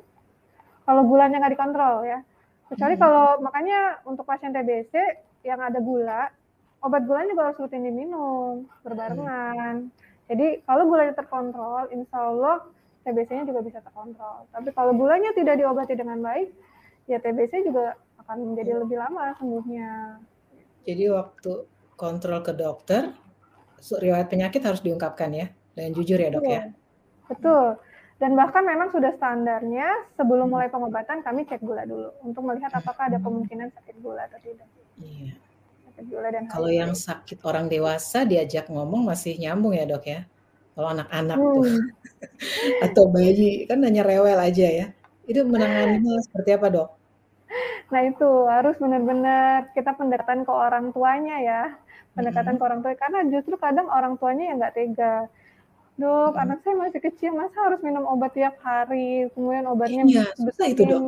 kalau 0.90 1.06
gulanya 1.06 1.38
nggak 1.38 1.54
dikontrol 1.54 2.02
ya, 2.04 2.26
kecuali 2.68 2.98
Hmm. 2.98 3.04
kalau 3.06 3.26
makanya 3.46 4.02
untuk 4.10 4.26
pasien 4.26 4.50
TBC 4.50 4.94
yang 5.46 5.62
ada 5.62 5.78
gula, 5.78 6.34
obat 6.82 7.06
gulanya 7.06 7.38
juga 7.38 7.44
harus 7.54 7.62
rutin 7.62 7.86
diminum, 7.86 8.66
berbarengan. 8.82 9.94
Jadi 10.26 10.66
kalau 10.66 10.90
gulanya 10.90 11.14
terkontrol, 11.14 11.94
insya 11.94 12.18
Allah 12.18 12.66
TBC-nya 13.06 13.46
juga 13.46 13.62
bisa 13.62 13.82
terkontrol. 13.86 14.50
Tapi 14.50 14.70
kalau 14.74 14.94
gulanya 14.98 15.30
tidak 15.38 15.62
diobati 15.62 15.94
dengan 15.94 16.22
baik, 16.22 16.50
ya 17.06 17.22
TBC 17.22 17.70
juga 17.70 17.98
akan 18.26 18.54
menjadi 18.54 18.82
lebih 18.82 18.98
lama 18.98 19.34
sembuhnya. 19.38 20.22
Jadi 20.86 21.06
waktu 21.14 21.52
kontrol 21.94 22.42
ke 22.42 22.54
dokter, 22.58 23.14
riwayat 23.82 24.30
penyakit 24.30 24.62
harus 24.66 24.82
diungkapkan 24.82 25.30
ya, 25.34 25.50
dengan 25.78 25.92
jujur 25.98 26.18
ya, 26.18 26.30
Dok, 26.34 26.42
Iya, 26.46 26.54
ya? 26.54 26.64
betul. 27.30 27.78
Dan 28.22 28.32
bahkan 28.40 28.64
memang 28.72 28.90
sudah 28.96 29.12
standarnya 29.18 29.88
sebelum 30.18 30.48
mulai 30.54 30.70
pengobatan 30.74 31.20
kami 31.26 31.42
cek 31.50 31.62
gula 31.68 31.84
dulu 31.90 32.10
untuk 32.28 32.44
melihat 32.48 32.72
apakah 32.80 33.04
ada 33.10 33.18
kemungkinan 33.26 33.70
sakit 33.76 33.96
gula 34.04 34.22
atau 34.30 34.40
tidak. 34.46 34.70
Iya. 35.02 35.34
Sakit 35.86 36.06
gula 36.12 36.30
dan 36.36 36.46
Kalau 36.54 36.70
yang 36.82 36.94
sakit 37.06 37.40
orang 37.50 37.66
dewasa 37.74 38.20
diajak 38.32 38.66
ngomong 38.74 39.02
masih 39.12 39.34
nyambung 39.42 39.74
ya, 39.80 39.84
Dok, 39.92 40.04
ya? 40.14 40.20
Kalau 40.76 40.88
anak-anak 40.96 41.40
tuh 41.54 41.66
Hmm. 41.66 41.82
atau 42.86 43.04
bayi, 43.16 43.66
kan 43.70 43.80
hanya 43.88 44.02
rewel 44.10 44.40
aja 44.48 44.68
ya. 44.80 44.86
Itu 45.30 45.40
menanganinya 45.54 46.14
seperti 46.28 46.50
apa, 46.58 46.68
Dok? 46.76 46.90
Nah 47.92 48.02
itu 48.08 48.30
harus 48.48 48.76
benar-benar 48.80 49.72
kita 49.76 49.92
pendekatan 50.00 50.48
ke 50.48 50.52
orang 50.66 50.86
tuanya 50.96 51.36
ya, 51.44 51.62
pendekatan 52.16 52.56
Mhm. 52.56 52.60
ke 52.60 52.64
orang 52.68 52.80
tua 52.84 52.94
karena 52.96 53.20
justru 53.34 53.56
kadang 53.60 53.88
orang 53.92 54.14
tuanya 54.20 54.44
yang 54.52 54.58
nggak 54.62 54.76
tega. 54.78 55.14
Dok, 56.02 56.34
Mhm. 56.34 56.42
anak 56.44 56.58
saya 56.66 56.76
masih 56.82 57.00
kecil, 57.06 57.32
masa 57.38 57.58
harus 57.62 57.80
minum 57.86 58.04
obat 58.10 58.34
tiap 58.34 58.58
hari, 58.66 59.30
kemudian 59.38 59.70
obatnya 59.70 60.04
Iya, 60.10 60.26
susah 60.34 60.68
itu, 60.74 60.84
Dok. 60.90 61.02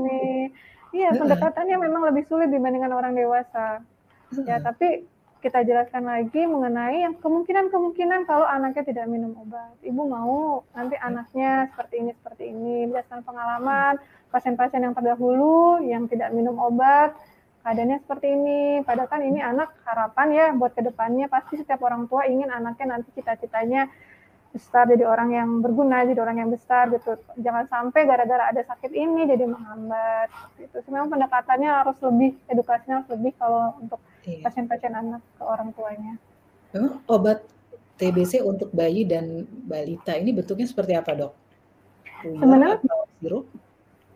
Iya, 0.93 1.09
pendekatannya 1.17 1.77
memang 1.81 2.05
lebih 2.13 2.29
sulit 2.29 2.53
dibandingkan 2.53 2.93
orang 2.93 3.17
dewasa. 3.17 3.81
Ya, 4.45 4.57
Heeh. 4.57 4.61
tapi 4.61 4.87
kita 5.43 5.59
jelaskan 5.67 6.07
lagi 6.07 6.47
mengenai 6.47 7.03
yang 7.03 7.19
kemungkinan-kemungkinan 7.19 8.23
kalau 8.23 8.47
anaknya 8.47 8.87
tidak 8.87 9.11
minum 9.11 9.35
obat. 9.35 9.75
Ibu 9.83 10.01
mau 10.07 10.63
nanti 10.71 10.95
anaknya 10.95 11.67
seperti 11.73 11.95
ini, 11.99 12.11
seperti 12.15 12.43
ini, 12.47 12.87
berdasarkan 12.87 13.27
pengalaman 13.27 13.93
pasien-pasien 14.31 14.85
yang 14.87 14.95
terdahulu 14.95 15.83
yang 15.83 16.07
tidak 16.07 16.31
minum 16.31 16.55
obat, 16.61 17.17
keadaannya 17.65 17.99
seperti 18.07 18.27
ini. 18.31 18.61
Padahal 18.87 19.09
kan 19.11 19.19
ini 19.19 19.43
anak 19.43 19.75
harapan 19.83 20.27
ya 20.31 20.45
buat 20.55 20.71
ke 20.77 20.81
depannya 20.85 21.27
pasti 21.27 21.59
setiap 21.59 21.83
orang 21.83 22.07
tua 22.07 22.23
ingin 22.23 22.47
anaknya 22.47 22.95
nanti 22.95 23.11
cita-citanya 23.11 23.91
besar 24.53 24.85
jadi 24.85 25.03
orang 25.09 25.33
yang 25.33 25.49
berguna, 25.65 26.05
jadi 26.05 26.21
orang 26.21 26.37
yang 26.45 26.51
besar 26.53 26.93
gitu. 26.93 27.17
Jangan 27.41 27.65
sampai 27.67 28.05
gara-gara 28.05 28.53
ada 28.53 28.61
sakit 28.61 28.93
ini 28.93 29.25
jadi 29.25 29.49
menghambat. 29.49 30.29
Itu 30.61 30.77
memang 30.93 31.09
pendekatannya 31.09 31.69
harus 31.73 31.97
lebih, 32.05 32.37
edukasinya 32.45 33.01
harus 33.01 33.09
lebih 33.17 33.33
kalau 33.41 33.73
untuk 33.81 33.97
Iya. 34.23 34.39
pasien-pasien 34.47 34.93
anak 34.95 35.19
ke 35.35 35.43
orang 35.43 35.75
tuanya. 35.75 36.15
Memang 36.71 37.03
obat 37.11 37.43
TBC 37.99 38.39
untuk 38.39 38.71
bayi 38.71 39.03
dan 39.03 39.43
balita 39.67 40.15
ini 40.15 40.31
bentuknya 40.31 40.63
seperti 40.63 40.95
apa, 40.95 41.11
Dok? 41.11 41.33
Sebenarnya 42.23 42.79
sirup? 43.19 43.51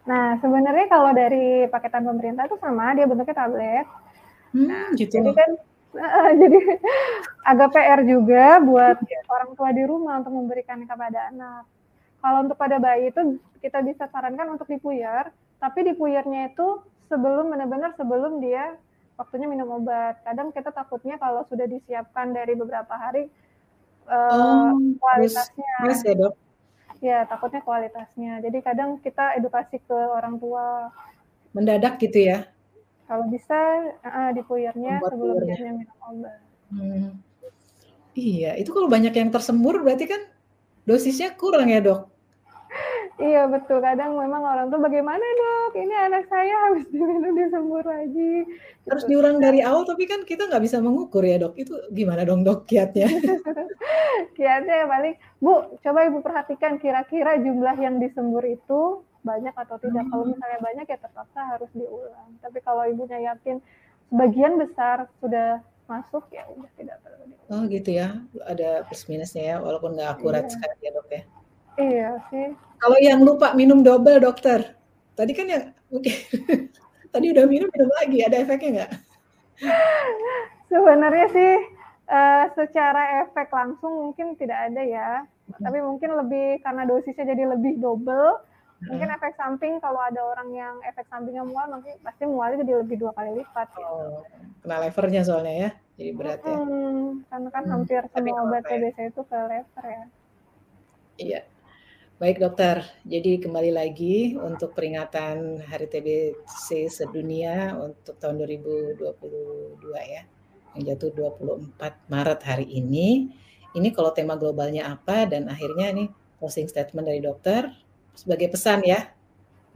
Nah, 0.07 0.39
sebenarnya 0.39 0.87
kalau 0.87 1.11
dari 1.11 1.67
paketan 1.67 2.07
pemerintah 2.07 2.47
itu 2.47 2.55
sama, 2.63 2.95
dia 2.95 3.03
bentuknya 3.03 3.35
tablet. 3.35 3.87
Hmm, 4.55 4.95
gitu. 4.95 5.19
Jadi 5.19 5.31
kan 5.35 5.49
jadi 6.41 6.59
agak 7.47 7.69
PR 7.73 8.01
juga 8.05 8.61
buat 8.61 8.97
orang 9.29 9.51
tua 9.57 9.69
di 9.73 9.83
rumah 9.83 10.21
untuk 10.21 10.33
memberikan 10.35 10.79
kepada 10.85 11.33
anak. 11.33 11.63
Kalau 12.21 12.39
untuk 12.45 12.57
pada 12.57 12.77
bayi 12.81 13.09
itu 13.13 13.41
kita 13.61 13.81
bisa 13.85 14.09
sarankan 14.09 14.57
untuk 14.57 14.67
dipuyar, 14.69 15.29
tapi 15.57 15.85
dipuyarnya 15.93 16.53
itu 16.53 16.81
sebelum 17.07 17.53
benar-benar 17.53 17.95
sebelum 17.95 18.41
dia 18.43 18.75
waktunya 19.17 19.47
minum 19.49 19.69
obat. 19.81 20.21
Kadang 20.21 20.53
kita 20.53 20.69
takutnya 20.69 21.17
kalau 21.17 21.45
sudah 21.49 21.65
disiapkan 21.65 22.33
dari 22.33 22.53
beberapa 22.53 22.93
hari 22.93 23.29
eh, 24.07 24.31
Oh, 24.33 24.77
kualitasnya 25.01 25.73
stres 25.81 26.01
ya, 26.05 26.13
Dok? 26.13 26.33
ya 27.01 27.19
takutnya 27.29 27.61
kualitasnya. 27.65 28.41
Jadi 28.41 28.57
kadang 28.65 28.97
kita 29.01 29.37
edukasi 29.37 29.81
ke 29.81 29.97
orang 29.97 30.37
tua 30.41 30.93
Mendadak 31.55 31.97
gitu 31.97 32.21
ya? 32.21 32.45
Kalau 33.07 33.25
bisa 33.33 33.57
eh, 34.03 34.31
dipuyarnya 34.37 34.91
Membuat 34.91 35.11
sebelum 35.11 35.37
puyarnya. 35.39 35.57
dia 35.57 35.71
minum 35.79 35.97
obat. 36.09 36.39
Hmm. 36.71 37.09
Iya, 38.17 38.51
itu 38.61 38.69
kalau 38.75 38.89
banyak 38.95 39.13
yang 39.19 39.29
tersembur 39.35 39.75
berarti 39.85 40.05
kan 40.11 40.21
dosisnya 40.89 41.29
kurang 41.41 41.67
ya, 41.73 41.79
Dok? 41.87 42.01
Iya 43.17 43.49
betul, 43.49 43.81
kadang 43.81 44.13
memang 44.13 44.43
orang 44.45 44.65
tuh 44.69 44.77
bagaimana 44.77 45.25
dok, 45.41 45.71
ini 45.73 45.93
anak 46.05 46.23
saya 46.29 46.53
habis 46.69 46.85
diminum 46.93 47.33
disembur 47.33 47.81
lagi. 47.81 48.45
Harus 48.89 49.03
Gitu. 49.03 49.09
diurang 49.09 49.37
dari 49.41 49.59
awal, 49.65 49.83
tapi 49.89 50.05
kan 50.05 50.21
kita 50.23 50.47
nggak 50.49 50.63
bisa 50.63 50.77
mengukur 50.79 51.23
ya, 51.25 51.35
Dok. 51.41 51.53
Itu 51.59 51.73
gimana 51.91 52.21
dong, 52.23 52.41
Dok, 52.47 52.69
kiatnya? 52.69 53.09
Kiatnya 54.37 54.87
paling, 54.87 55.13
Bu, 55.39 55.53
coba 55.83 55.99
Ibu 56.07 56.19
perhatikan 56.21 56.77
kira-kira 56.77 57.37
jumlah 57.41 57.75
yang 57.77 57.97
disembur 57.97 58.43
itu 58.45 59.01
banyak 59.27 59.51
atau 59.53 59.75
tidak. 59.83 60.07
Kalau 60.07 60.23
Hmm. 60.23 60.31
misalnya 60.33 60.59
banyak 60.63 60.85
ya 60.87 60.97
terpaksa 61.03 61.39
harus 61.51 61.71
diulang. 61.75 62.29
Tapi 62.39 62.57
kalau 62.63 62.83
ibunya 62.87 63.19
yakin 63.35 63.59
sebagian 64.07 64.55
besar 64.55 65.11
sudah 65.19 65.59
masuk 65.87 66.23
ya 66.31 66.47
udah 66.47 66.71
tidak 66.79 66.97
perlu 67.03 67.23
diulang. 67.27 67.51
Oh 67.51 67.61
gitu 67.67 67.89
ya, 67.91 68.07
ada 68.47 68.87
plus 68.87 69.03
minusnya 69.11 69.43
ya, 69.43 69.55
walaupun 69.59 69.95
nggak 69.95 70.09
akurat 70.15 70.43
Iya. 70.47 70.51
sekali 70.55 70.75
ya, 70.79 70.91
Dok, 70.95 71.07
ya. 71.11 71.21
Iya 71.77 72.09
sih. 72.31 72.47
Kalau 72.77 72.97
yang 73.03 73.19
lupa 73.21 73.53
minum 73.53 73.83
double, 73.83 74.17
dokter, 74.17 74.73
tadi 75.13 75.31
kan 75.35 75.47
yang 75.47 75.63
mungkin 75.91 76.13
tadi 77.13 77.25
udah 77.35 77.45
minum, 77.47 77.67
minum 77.71 77.89
lagi, 77.99 78.17
ada 78.23 78.35
efeknya 78.39 78.69
nggak? 78.83 78.91
Sebenarnya 80.71 81.27
sih 81.31 81.51
eh, 82.07 82.43
secara 82.55 83.23
efek 83.23 83.47
langsung 83.51 84.11
mungkin 84.11 84.35
tidak 84.35 84.71
ada 84.71 84.81
ya. 84.83 85.09
Mhm. 85.47 85.63
Tapi 85.63 85.79
mungkin 85.79 86.09
lebih 86.19 86.47
karena 86.63 86.83
dosisnya 86.83 87.23
jadi 87.23 87.43
lebih 87.55 87.79
double, 87.79 88.43
mungkin 88.85 89.09
efek 89.09 89.33
samping 89.33 89.81
kalau 89.81 89.97
ada 89.97 90.21
orang 90.21 90.49
yang 90.53 90.75
efek 90.85 91.09
sampingnya 91.09 91.41
mual 91.41 91.65
mungkin 91.65 91.97
pasti 92.05 92.29
mualnya 92.29 92.61
jadi 92.61 92.73
lebih 92.85 92.97
dua 93.01 93.11
kali 93.17 93.41
lipat 93.41 93.67
gitu. 93.73 93.89
Oh, 93.89 94.21
kena 94.61 94.77
levernya 94.85 95.21
soalnya 95.25 95.55
ya, 95.57 95.69
jadi 95.97 96.11
berat 96.13 96.39
ya. 96.45 96.57
Karena 97.33 97.49
kan 97.49 97.63
Hmm, 97.65 97.71
hampir 97.73 98.01
tapi 98.13 98.29
semua 98.29 98.45
obat. 98.45 98.63
TBC 98.69 98.97
itu 99.09 99.21
ke 99.25 99.37
lever 99.49 99.85
ya. 99.89 100.03
Iya. 101.17 101.41
Baik 102.17 102.41
dokter, 102.41 102.81
jadi 103.05 103.37
kembali 103.37 103.77
lagi 103.77 104.33
untuk 104.41 104.73
peringatan 104.73 105.61
Hari 105.61 105.85
TBC 105.85 106.89
sedunia 106.89 107.77
untuk 107.77 108.17
tahun 108.17 108.41
2022 108.41 108.97
ya, 110.01 110.25
yang 110.73 110.83
jatuh 110.93 111.13
24 111.13 111.77
Maret 112.09 112.41
hari 112.41 112.65
ini. 112.73 113.29
Ini 113.77 113.93
kalau 113.93 114.09
tema 114.17 114.33
globalnya 114.33 114.89
apa 114.89 115.29
dan 115.29 115.45
akhirnya 115.45 115.93
nih 115.93 116.09
closing 116.41 116.65
statement 116.65 117.05
dari 117.05 117.21
dokter 117.21 117.69
sebagai 118.17 118.49
pesan 118.49 118.81
ya 118.81 119.13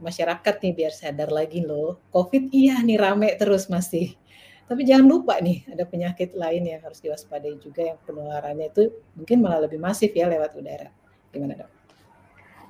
masyarakat 0.02 0.54
nih 0.58 0.74
biar 0.74 0.92
sadar 0.92 1.30
lagi 1.30 1.62
loh, 1.62 2.02
COVID 2.10 2.50
iya 2.50 2.82
nih 2.82 2.98
rame 2.98 3.30
terus 3.38 3.70
masih. 3.70 4.18
Tapi 4.66 4.82
jangan 4.82 5.06
lupa 5.06 5.38
nih, 5.38 5.62
ada 5.70 5.86
penyakit 5.86 6.34
lain 6.34 6.66
yang 6.66 6.82
harus 6.82 6.98
diwaspadai 6.98 7.54
juga 7.62 7.86
yang 7.86 7.98
penularannya 8.02 8.66
itu 8.72 8.90
mungkin 9.14 9.38
malah 9.38 9.62
lebih 9.62 9.78
masif 9.78 10.10
ya 10.10 10.26
lewat 10.26 10.58
udara. 10.58 10.90
Gimana 11.30 11.54
dok? 11.62 11.70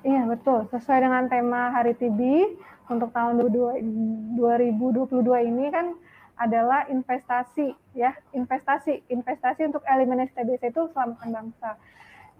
Iya 0.03 0.27
betul, 0.29 0.67
sesuai 0.69 0.99
dengan 0.99 1.25
tema 1.31 1.71
Hari 1.73 1.95
TB 1.95 2.19
untuk 2.91 3.09
tahun 3.15 3.39
2022 3.39 4.35
ini 5.47 5.65
kan 5.71 5.95
adalah 6.37 6.85
investasi 6.91 7.71
ya, 7.95 8.11
investasi, 8.35 9.07
investasi 9.07 9.63
untuk 9.69 9.81
eliminasi 9.87 10.35
TBC 10.35 10.75
itu 10.75 10.91
selamatkan 10.91 11.29
bangsa. 11.31 11.79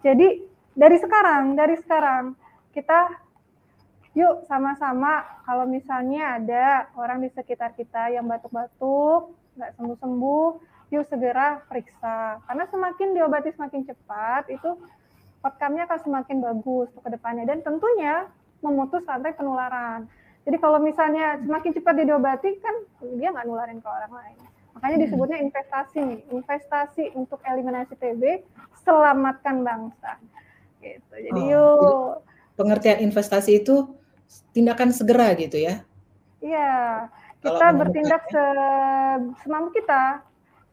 Jadi 0.04 0.44
dari 0.76 0.96
sekarang, 1.00 1.56
dari 1.56 1.80
sekarang 1.80 2.36
kita 2.76 3.23
yuk 4.14 4.46
sama-sama 4.46 5.26
kalau 5.42 5.66
misalnya 5.66 6.38
ada 6.38 6.86
orang 6.94 7.22
di 7.26 7.30
sekitar 7.34 7.74
kita 7.74 8.14
yang 8.14 8.30
batuk-batuk, 8.30 9.34
nggak 9.58 9.74
sembuh-sembuh, 9.74 10.48
yuk 10.94 11.04
segera 11.10 11.58
periksa. 11.66 12.38
Karena 12.46 12.64
semakin 12.70 13.08
diobati 13.14 13.50
semakin 13.54 13.82
cepat, 13.90 14.50
itu 14.54 14.70
outcome-nya 15.42 15.90
akan 15.90 16.00
semakin 16.00 16.36
bagus 16.40 16.88
untuk 16.94 17.04
ke 17.04 17.10
depannya. 17.18 17.44
Dan 17.44 17.66
tentunya 17.66 18.30
memutus 18.62 19.02
rantai 19.04 19.34
penularan. 19.34 20.06
Jadi 20.44 20.56
kalau 20.60 20.78
misalnya 20.78 21.40
semakin 21.42 21.72
cepat 21.74 21.94
diobati 22.04 22.50
kan 22.62 22.74
dia 23.18 23.34
nggak 23.34 23.46
nularin 23.48 23.82
ke 23.82 23.88
orang 23.88 24.12
lain. 24.12 24.38
Makanya 24.78 24.96
hmm. 25.00 25.04
disebutnya 25.06 25.38
investasi 25.40 25.98
nih, 26.02 26.20
investasi 26.30 27.04
untuk 27.18 27.40
eliminasi 27.46 27.94
TB, 27.96 28.22
selamatkan 28.84 29.64
bangsa. 29.64 30.20
Gitu. 30.82 31.14
Jadi 31.14 31.40
oh, 31.40 31.50
yuk. 31.50 32.12
Pengertian 32.54 33.02
investasi 33.02 33.64
itu 33.64 34.03
tindakan 34.54 34.90
segera 34.94 35.34
gitu 35.34 35.58
ya? 35.58 35.82
Iya, 36.44 37.08
kita 37.40 37.66
bertindak 37.76 38.24
ya? 38.28 38.48
semampu 39.42 39.80
kita. 39.80 40.24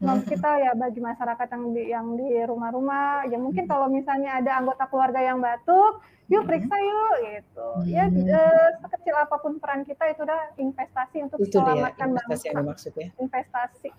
Hmm. 0.02 0.18
kita 0.26 0.58
ya 0.58 0.74
bagi 0.74 0.98
masyarakat 0.98 1.46
yang 1.46 1.64
di 1.78 1.84
yang 1.94 2.08
di 2.18 2.42
rumah-rumah. 2.50 3.30
Ya 3.30 3.38
mungkin 3.38 3.70
kalau 3.70 3.86
misalnya 3.86 4.42
ada 4.42 4.58
anggota 4.58 4.90
keluarga 4.90 5.22
yang 5.22 5.38
batuk 5.38 6.02
yuk 6.26 6.48
periksa 6.50 6.74
yuk 6.74 7.14
gitu. 7.22 7.68
Ya 7.86 8.10
eh, 8.10 8.68
sekecil 8.82 9.14
apa 9.14 9.38
pun 9.38 9.62
peran 9.62 9.86
kita 9.86 10.10
itu 10.10 10.26
udah 10.26 10.58
investasi 10.58 11.18
untuk 11.28 11.38
itu 11.44 11.54
selamatkan 11.54 12.08
dia, 12.08 12.12
investasi 12.18 12.34
bangsa. 12.34 12.48
yang 12.50 12.58
dimaksud 12.66 12.94
ya. 12.98 13.08
Investasi. 13.22 13.90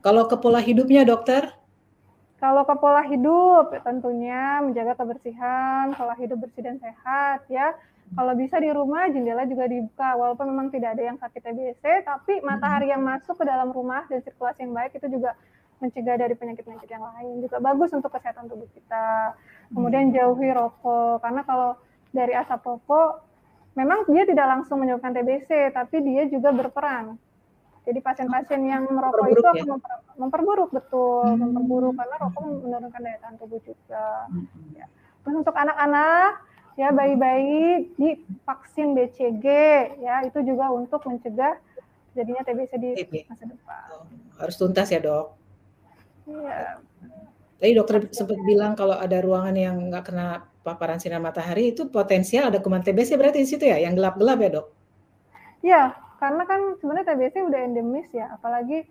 Kalau 0.00 0.24
ke 0.30 0.36
pola 0.40 0.60
hidupnya 0.62 1.04
dokter? 1.04 1.52
Kalau 2.40 2.64
ke 2.64 2.74
pola 2.80 3.04
hidup 3.06 3.76
tentunya 3.82 4.62
menjaga 4.64 4.98
kebersihan 4.98 5.92
pola 5.94 6.16
hidup 6.16 6.38
bersih 6.42 6.62
dan 6.64 6.80
sehat 6.80 7.44
ya 7.52 7.76
kalau 8.12 8.32
bisa 8.36 8.60
di 8.60 8.68
rumah 8.68 9.08
jendela 9.08 9.48
juga 9.48 9.64
dibuka. 9.64 10.12
Walaupun 10.20 10.46
memang 10.52 10.68
tidak 10.68 10.98
ada 10.98 11.02
yang 11.12 11.16
sakit 11.16 11.40
TBC 11.40 11.82
tapi 12.04 12.44
matahari 12.44 12.92
yang 12.92 13.00
masuk 13.00 13.40
ke 13.40 13.44
dalam 13.48 13.72
rumah 13.72 14.04
dan 14.12 14.20
sirkulasi 14.20 14.68
yang 14.68 14.76
baik 14.76 14.92
itu 15.00 15.08
juga 15.08 15.32
mencegah 15.80 16.16
dari 16.20 16.34
penyakit-penyakit 16.36 16.88
yang 16.92 17.04
lain. 17.04 17.40
Juga 17.40 17.56
bagus 17.58 17.90
untuk 17.96 18.12
kesehatan 18.12 18.52
tubuh 18.52 18.68
kita. 18.76 19.32
Kemudian 19.72 20.12
jauhi 20.12 20.52
rokok. 20.52 21.24
Karena 21.24 21.40
kalau 21.48 21.80
dari 22.12 22.36
asap 22.36 22.60
rokok 22.60 23.24
memang 23.72 24.04
dia 24.12 24.28
tidak 24.28 24.46
langsung 24.46 24.84
menyebabkan 24.84 25.16
TBC 25.16 25.72
tapi 25.72 26.04
dia 26.04 26.28
juga 26.28 26.52
berperan. 26.52 27.16
Jadi 27.82 27.98
pasien-pasien 27.98 28.62
yang 28.62 28.86
merokok 28.86 29.26
itu 29.26 29.42
akan 29.42 29.58
ya? 29.58 29.66
memper, 29.66 29.94
memperburuk 30.14 30.70
betul. 30.70 31.26
Hmm. 31.26 31.50
memperburuk 31.50 31.98
karena 31.98 32.14
rokok 32.20 32.42
menurunkan 32.62 33.00
daya 33.02 33.18
tahan 33.24 33.36
tubuh 33.40 33.60
juga. 33.64 34.28
Hmm. 34.28 34.46
ya. 34.76 34.86
terus 35.22 35.38
untuk 35.38 35.54
anak-anak 35.54 36.51
ya 36.76 36.88
bayi-bayi 36.90 37.92
di 38.00 38.10
vaksin 38.48 38.96
BCG 38.96 39.46
ya 40.00 40.24
itu 40.24 40.38
juga 40.40 40.72
untuk 40.72 41.04
mencegah 41.04 41.60
jadinya 42.16 42.42
TBC 42.44 42.72
di 42.80 42.90
masa 43.28 43.44
depan. 43.48 43.84
Oh, 43.96 44.04
harus 44.40 44.56
tuntas 44.56 44.88
ya 44.92 45.00
dok. 45.00 45.36
Iya. 46.28 46.80
Tadi 47.62 47.72
dokter 47.78 47.96
sempat 48.10 48.38
bilang 48.42 48.74
kalau 48.74 48.98
ada 48.98 49.22
ruangan 49.22 49.54
yang 49.54 49.76
nggak 49.86 50.10
kena 50.10 50.42
paparan 50.66 50.98
sinar 50.98 51.22
matahari 51.22 51.74
itu 51.74 51.86
potensial 51.90 52.50
ada 52.50 52.62
kuman 52.62 52.82
TBC 52.82 53.18
berarti 53.18 53.42
di 53.42 53.48
situ 53.48 53.64
ya, 53.66 53.78
yang 53.78 53.94
gelap-gelap 53.94 54.38
ya 54.42 54.50
dok? 54.50 54.66
Iya, 55.62 55.82
karena 56.18 56.42
kan 56.46 56.60
sebenarnya 56.78 57.06
TBC 57.14 57.34
udah 57.38 57.60
endemis 57.62 58.08
ya, 58.10 58.34
apalagi 58.34 58.82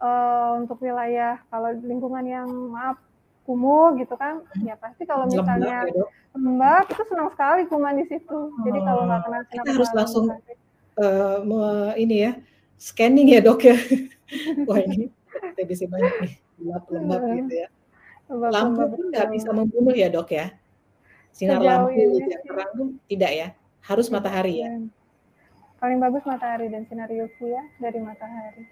uh, 0.00 0.56
untuk 0.56 0.80
wilayah 0.80 1.40
kalau 1.52 1.72
lingkungan 1.84 2.24
yang 2.24 2.48
maaf 2.48 2.96
kumuh 3.44 3.92
gitu 4.00 4.16
kan, 4.16 4.40
ya 4.64 4.74
pasti 4.80 5.04
kalau 5.04 5.28
misalnya 5.28 5.84
ya, 5.84 6.04
lembab 6.32 6.88
itu 6.88 7.02
senang 7.06 7.28
sekali 7.30 7.62
kuman 7.68 8.00
di 8.00 8.04
situ. 8.08 8.38
Jadi 8.64 8.78
kalau 8.82 9.04
nggak 9.04 9.20
kena 9.24 9.38
sinar 9.46 9.64
harus 9.68 9.90
langsung 9.92 10.24
uh, 10.98 11.36
me, 11.44 11.92
ini 12.00 12.16
ya 12.28 12.32
scanning 12.80 13.28
ya 13.30 13.40
dok 13.44 13.68
ya. 13.68 13.76
Wah 14.68 14.80
ini 14.80 15.12
TBC 15.60 15.86
banyak 15.92 16.14
nih 16.24 16.32
gelap 16.58 16.84
lembab 16.88 17.22
gitu 17.28 17.54
ya. 17.54 17.68
lampu 18.32 18.82
pun 18.88 19.04
nggak 19.12 19.28
bisa 19.36 19.50
membunuh 19.52 19.94
ya 19.94 20.08
dok 20.08 20.32
ya. 20.32 20.50
Sinar 21.34 21.60
Sejauh 21.60 21.68
lampu 21.68 21.98
ini 22.00 22.30
yang 22.30 22.44
terang 22.48 22.70
pun 22.72 22.88
tidak 23.06 23.32
ya. 23.36 23.48
Harus 23.84 24.08
matahari 24.08 24.64
ya. 24.64 24.70
Paling 25.76 26.00
bagus 26.00 26.24
matahari 26.24 26.72
dan 26.72 26.88
sinar 26.88 27.12
UV 27.12 27.36
ya 27.44 27.62
dari 27.76 28.00
matahari. 28.00 28.64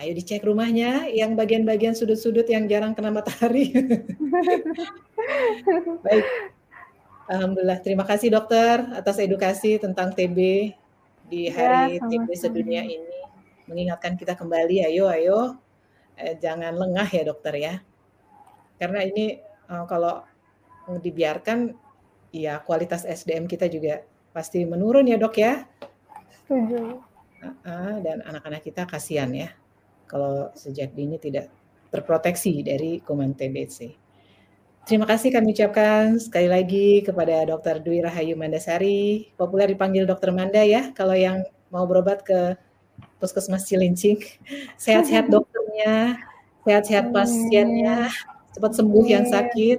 Ayo 0.00 0.16
dicek 0.16 0.48
rumahnya 0.48 1.12
yang 1.12 1.36
bagian-bagian 1.36 1.92
sudut-sudut 1.92 2.48
yang 2.48 2.64
jarang 2.64 2.96
kena 2.96 3.12
matahari. 3.12 3.68
Baik, 6.08 6.24
Alhamdulillah, 7.28 7.84
terima 7.84 8.08
kasih 8.08 8.32
dokter 8.32 8.80
atas 8.96 9.20
edukasi 9.20 9.76
tentang 9.76 10.16
TB 10.16 10.72
di 11.28 11.46
ya, 11.46 11.52
hari 11.52 12.00
ya, 12.00 12.08
TB 12.08 12.28
sedunia 12.32 12.80
ini. 12.80 13.20
Mengingatkan 13.68 14.16
kita 14.16 14.40
kembali, 14.40 14.88
ayo, 14.88 15.04
ayo, 15.12 15.60
eh, 16.16 16.32
jangan 16.40 16.80
lengah 16.80 17.04
ya 17.04 17.22
dokter 17.28 17.60
ya. 17.60 17.74
Karena 18.80 19.04
ini 19.04 19.36
eh, 19.44 19.84
kalau 19.84 20.24
dibiarkan, 20.96 21.76
ya 22.32 22.56
kualitas 22.64 23.04
SDM 23.04 23.44
kita 23.44 23.68
juga 23.68 24.00
pasti 24.32 24.64
menurun 24.64 25.12
ya 25.12 25.20
dok 25.20 25.36
ya. 25.36 25.68
Setuju. 26.40 27.04
dan 28.00 28.24
anak-anak 28.24 28.64
kita 28.64 28.84
kasihan 28.84 29.32
ya, 29.32 29.48
kalau 30.10 30.50
sejak 30.58 30.90
dini 30.90 31.22
tidak 31.22 31.46
terproteksi 31.94 32.66
dari 32.66 32.98
kuman 32.98 33.38
TBC. 33.38 33.94
Terima 34.82 35.06
kasih 35.06 35.30
kami 35.30 35.54
ucapkan 35.54 36.18
sekali 36.18 36.50
lagi 36.50 37.06
kepada 37.06 37.46
Dr. 37.46 37.78
Dwi 37.78 38.02
Rahayu 38.02 38.34
Mandasari, 38.34 39.30
populer 39.38 39.70
dipanggil 39.70 40.02
Dr. 40.02 40.34
Manda 40.34 40.66
ya, 40.66 40.90
kalau 40.98 41.14
yang 41.14 41.46
mau 41.70 41.86
berobat 41.86 42.26
ke 42.26 42.58
Puskesmas 43.22 43.70
Cilincing. 43.70 44.18
Sehat-sehat 44.82 45.30
dokternya, 45.30 46.18
sehat-sehat 46.66 47.14
pasiennya, 47.14 48.10
cepat 48.56 48.72
sembuh 48.74 49.06
yang 49.06 49.30
sakit. 49.30 49.78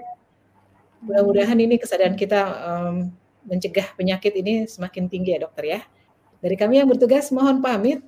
Mudah-mudahan 1.04 1.60
ini 1.60 1.76
kesadaran 1.82 2.16
kita 2.16 2.42
um, 2.64 3.10
mencegah 3.44 3.92
penyakit 3.98 4.32
ini 4.38 4.70
semakin 4.70 5.10
tinggi 5.10 5.36
ya 5.36 5.44
dokter 5.44 5.66
ya. 5.66 5.80
Dari 6.40 6.56
kami 6.56 6.78
yang 6.80 6.88
bertugas 6.88 7.34
mohon 7.34 7.60
pamit, 7.60 8.06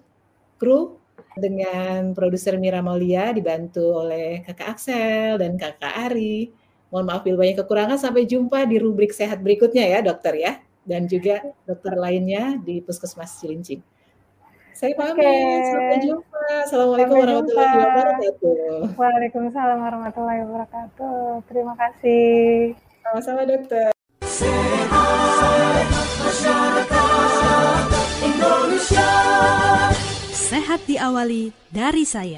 kru 0.62 1.03
dengan 1.38 2.14
produser 2.14 2.58
Mira 2.62 2.82
Maulia 2.82 3.34
dibantu 3.34 4.06
oleh 4.06 4.46
kakak 4.46 4.78
Axel 4.78 5.42
dan 5.42 5.58
kakak 5.58 5.94
Ari. 6.10 6.54
Mohon 6.94 7.06
maaf 7.10 7.22
bila 7.26 7.42
banyak 7.42 7.58
kekurangan. 7.66 7.98
Sampai 7.98 8.30
jumpa 8.30 8.70
di 8.70 8.78
rubrik 8.78 9.12
sehat 9.14 9.42
berikutnya 9.42 9.86
ya 9.88 10.00
dokter 10.06 10.34
ya. 10.38 10.62
Dan 10.84 11.08
juga 11.08 11.42
dokter 11.64 11.96
lainnya 11.96 12.60
di 12.60 12.84
Puskesmas 12.84 13.40
Cilincing. 13.40 13.82
Saya 14.74 15.00
pamit. 15.00 15.22
Okay. 15.22 15.64
Sampai 15.70 15.98
jumpa. 16.04 16.44
Assalamualaikum 16.68 17.16
Sampai 17.16 17.24
warahmatullahi 17.24 17.72
jumpa. 17.72 17.88
wabarakatuh. 17.88 19.00
Waalaikumsalam 19.00 19.80
warahmatullahi 19.80 20.40
wabarakatuh. 20.44 21.46
Terima 21.48 21.74
kasih. 21.80 22.76
Sama-sama 23.06 23.48
dokter. 23.48 23.94
Sehat 30.54 30.86
diawali 30.86 31.50
dari 31.74 32.06
saya. 32.06 32.38